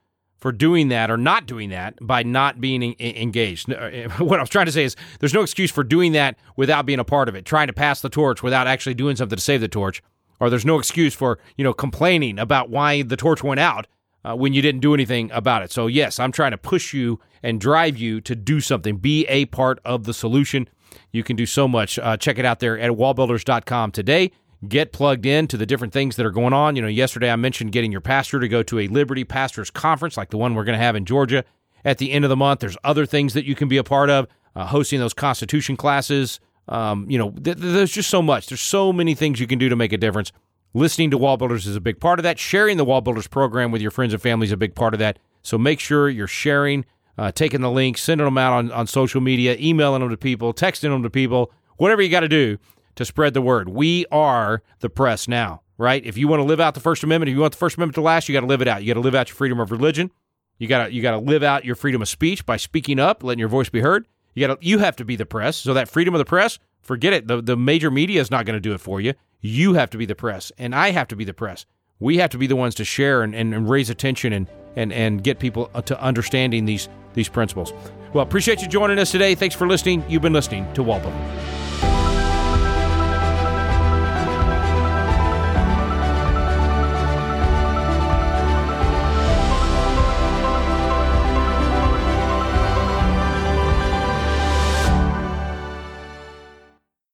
for 0.44 0.52
doing 0.52 0.88
that 0.88 1.11
or 1.11 1.16
not 1.16 1.46
doing 1.46 1.70
that 1.70 1.94
by 2.02 2.22
not 2.22 2.61
being 2.61 2.94
engaged. 3.00 3.72
Uh, 3.72 4.09
what 4.18 4.38
I 4.38 4.42
was 4.42 4.50
trying 4.50 4.66
to 4.66 4.72
say 4.72 4.85
is 4.85 4.94
there's 5.18 5.33
no 5.33 5.40
excuse 5.40 5.70
for 5.70 5.83
doing 5.83 6.12
that 6.12 6.37
without 6.54 6.85
being 6.85 6.98
a 6.98 7.04
part 7.04 7.30
of 7.30 7.35
it, 7.35 7.46
trying 7.46 7.68
to 7.68 7.72
pass 7.72 8.02
the 8.02 8.11
torch 8.11 8.42
without 8.42 8.66
actually 8.66 8.92
doing 8.92 9.16
something 9.16 9.38
to 9.38 9.42
save 9.42 9.62
the 9.62 9.68
torch. 9.68 10.02
Or 10.40 10.50
there's 10.50 10.66
no 10.66 10.78
excuse 10.78 11.14
for, 11.14 11.38
you 11.57 11.64
know, 11.64 11.72
complaining 11.72 12.38
about 12.38 12.68
why 12.68 13.00
the 13.00 13.16
torch 13.16 13.42
went 13.42 13.59
out 13.59 13.87
uh, 14.22 14.37
when 14.37 14.52
you 14.52 14.61
didn't 14.61 14.83
do 14.83 14.92
anything 14.92 15.30
about 15.33 15.62
it. 15.62 15.72
So, 15.72 15.87
yes, 15.87 16.20
I'm 16.20 16.30
trying 16.30 16.50
to 16.50 16.59
push 16.59 16.92
you 16.92 17.20
and 17.42 17.59
drive 17.59 17.96
you 17.96 18.20
to 18.20 18.37
do 18.37 18.61
something. 18.61 18.98
Be 18.98 19.24
a 19.28 19.46
part 19.46 19.80
of 19.83 20.04
the 20.04 20.12
solution. 20.12 20.68
You 21.11 21.24
can 21.24 21.37
do 21.37 21.46
so 21.46 21.66
much. 21.66 21.98
Uh, 21.98 22.18
check 22.18 22.38
it 22.38 22.44
out 22.44 22.61
there 22.61 22.78
at 22.78 22.90
wallbuilders.com 22.90 23.92
today. 23.92 24.30
Get 24.68 24.92
plugged 24.92 25.27
in 25.27 25.46
to 25.48 25.57
the 25.57 25.66
different 25.66 25.92
things 25.92 26.16
that 26.16 26.24
are 26.24 26.31
going 26.31 26.53
on. 26.53 26.77
You 26.77 26.83
know, 26.83 26.88
yesterday 26.88 27.31
I 27.31 27.37
mentioned 27.37 27.72
getting 27.72 27.92
your 27.92 28.00
pastor 28.00 28.40
to 28.40 28.48
go 28.48 28.62
to 28.62 28.79
a 28.79 28.88
Liberty 28.88 29.24
Pastors 29.24 29.70
Conference 29.70 30.16
like 30.16 30.31
the 30.31 30.38
one 30.38 30.55
we're 30.55 30.64
going 30.64 30.79
to 30.79 30.85
have 30.85 30.96
in 30.96 31.05
Georgia 31.05 31.44
at 31.85 31.98
the 31.98 32.12
end 32.12 32.24
of 32.24 32.29
the 32.29 32.37
month. 32.37 32.61
There's 32.61 32.77
other 32.85 33.07
things 33.07 33.35
that 33.35 33.44
you 33.44 33.55
can 33.55 33.68
be 33.68 33.77
a 33.77 33.85
part 33.85 34.11
of, 34.11 34.29
uh, 34.55 34.66
hosting 34.66 35.00
those 35.00 35.14
Constitution 35.14 35.77
classes. 35.77 36.40
Um, 36.68 37.11
you 37.11 37.18
know, 37.18 37.31
th- 37.31 37.57
there's 37.59 37.92
just 37.92 38.09
so 38.09 38.22
much. 38.22 38.46
There's 38.46 38.61
so 38.61 38.92
many 38.92 39.14
things 39.14 39.40
you 39.40 39.46
can 39.46 39.59
do 39.59 39.68
to 39.68 39.77
make 39.77 39.92
a 39.92 39.98
difference. 39.98 40.33
Listening 40.72 41.11
to 41.11 41.18
Wall 41.18 41.37
Builders 41.37 41.66
is 41.66 41.77
a 41.77 41.81
big 41.81 42.00
part 42.00 42.18
of 42.18 42.22
that. 42.22 42.38
Sharing 42.38 42.77
the 42.77 42.85
Wall 42.85 43.00
Builders 43.00 43.27
program 43.27 43.70
with 43.70 43.83
your 43.83 43.90
friends 43.90 44.12
and 44.12 44.22
family 44.22 44.46
is 44.46 44.53
a 44.53 44.57
big 44.57 44.74
part 44.74 44.94
of 44.94 44.98
that. 45.00 45.18
So 45.42 45.59
make 45.59 45.79
sure 45.79 46.09
you're 46.09 46.27
sharing 46.27 46.85
uh, 47.16 47.31
taking 47.33 47.61
the 47.61 47.70
links, 47.70 48.03
sending 48.03 48.24
them 48.24 48.38
out 48.38 48.53
on, 48.53 48.72
on 48.72 48.87
social 48.87 49.20
media, 49.20 49.57
emailing 49.61 50.00
them 50.00 50.11
to 50.11 50.16
people, 50.16 50.53
texting 50.53 50.90
them 50.90 51.03
to 51.03 51.11
people, 51.11 51.53
whatever 51.77 52.03
you 52.03 52.09
got 52.09 52.20
to 52.20 52.29
do 52.29 52.59
to 52.96 53.04
spread 53.04 53.35
the 53.35 53.42
word. 53.42 53.68
We 53.68 54.07
are 54.11 54.62
the 54.80 54.90
press 54.90 55.28
now, 55.28 55.62
right? 55.78 56.04
If 56.04 56.16
you 56.16 56.28
want 56.28 56.40
to 56.40 56.44
live 56.44 56.61
out 56.61 56.74
the 56.74 56.80
First 56.80 57.02
Amendment, 57.02 57.28
if 57.28 57.35
you 57.35 57.40
want 57.40 57.52
the 57.52 57.59
First 57.59 57.76
Amendment 57.76 57.94
to 57.96 58.00
last, 58.00 58.28
you 58.28 58.33
got 58.33 58.40
to 58.40 58.46
live 58.46 58.62
it 58.62 58.68
out. 58.68 58.83
You 58.83 58.92
got 58.92 59.00
to 59.00 59.04
live 59.04 59.14
out 59.14 59.28
your 59.28 59.37
freedom 59.37 59.61
of 59.61 59.70
religion. 59.70 60.11
You 60.59 60.68
got 60.68 60.87
to 60.87 60.92
you 60.92 61.02
got 61.02 61.12
to 61.12 61.18
live 61.18 61.42
out 61.42 61.64
your 61.64 61.74
freedom 61.74 62.02
of 62.02 62.09
speech 62.09 62.46
by 62.46 62.57
speaking 62.57 62.98
up, 62.98 63.24
letting 63.24 63.40
your 63.40 63.48
voice 63.48 63.68
be 63.68 63.80
heard. 63.80 64.07
You 64.35 64.46
got 64.46 64.61
to 64.61 64.66
you 64.66 64.78
have 64.78 64.96
to 64.96 65.04
be 65.04 65.16
the 65.16 65.26
press. 65.26 65.57
So 65.57 65.74
that 65.74 65.88
freedom 65.88 66.14
of 66.14 66.18
the 66.18 66.24
press, 66.24 66.59
forget 66.80 67.12
it. 67.12 67.26
The 67.26 67.42
the 67.42 67.57
major 67.57 67.90
media 67.90 68.20
is 68.20 68.30
not 68.30 68.46
going 68.46 68.54
to 68.54 68.61
do 68.61 68.72
it 68.72 68.78
for 68.78 69.00
you. 69.00 69.14
You 69.40 69.74
have 69.74 69.90
to 69.90 69.98
be 69.98 70.07
the 70.07 70.14
press, 70.14 70.52
and 70.57 70.74
I 70.74 70.90
have 70.90 71.09
to 71.09 71.16
be 71.16 71.24
the 71.24 71.35
press. 71.35 71.66
We 72.00 72.18
have 72.18 72.30
to 72.30 72.38
be 72.38 72.46
the 72.46 72.57
ones 72.57 72.74
to 72.76 72.85
share 72.85 73.22
and, 73.22 73.35
and, 73.35 73.54
and 73.54 73.68
raise 73.68 73.88
attention 73.88 74.33
and, 74.33 74.48
and, 74.74 74.92
and 74.92 75.22
get 75.22 75.38
people 75.38 75.70
uh, 75.74 75.83
to 75.83 76.00
understanding 76.02 76.64
these 76.64 76.88
these 77.14 77.28
principles. 77.28 77.72
Well, 78.12 78.24
appreciate 78.24 78.62
you 78.62 78.68
joining 78.68 78.98
us 78.98 79.11
today. 79.11 79.35
Thanks 79.35 79.54
for 79.54 79.66
listening. 79.66 80.04
You've 80.09 80.22
been 80.22 80.33
listening 80.33 80.72
to 80.74 80.83
Walpole. 80.83 81.63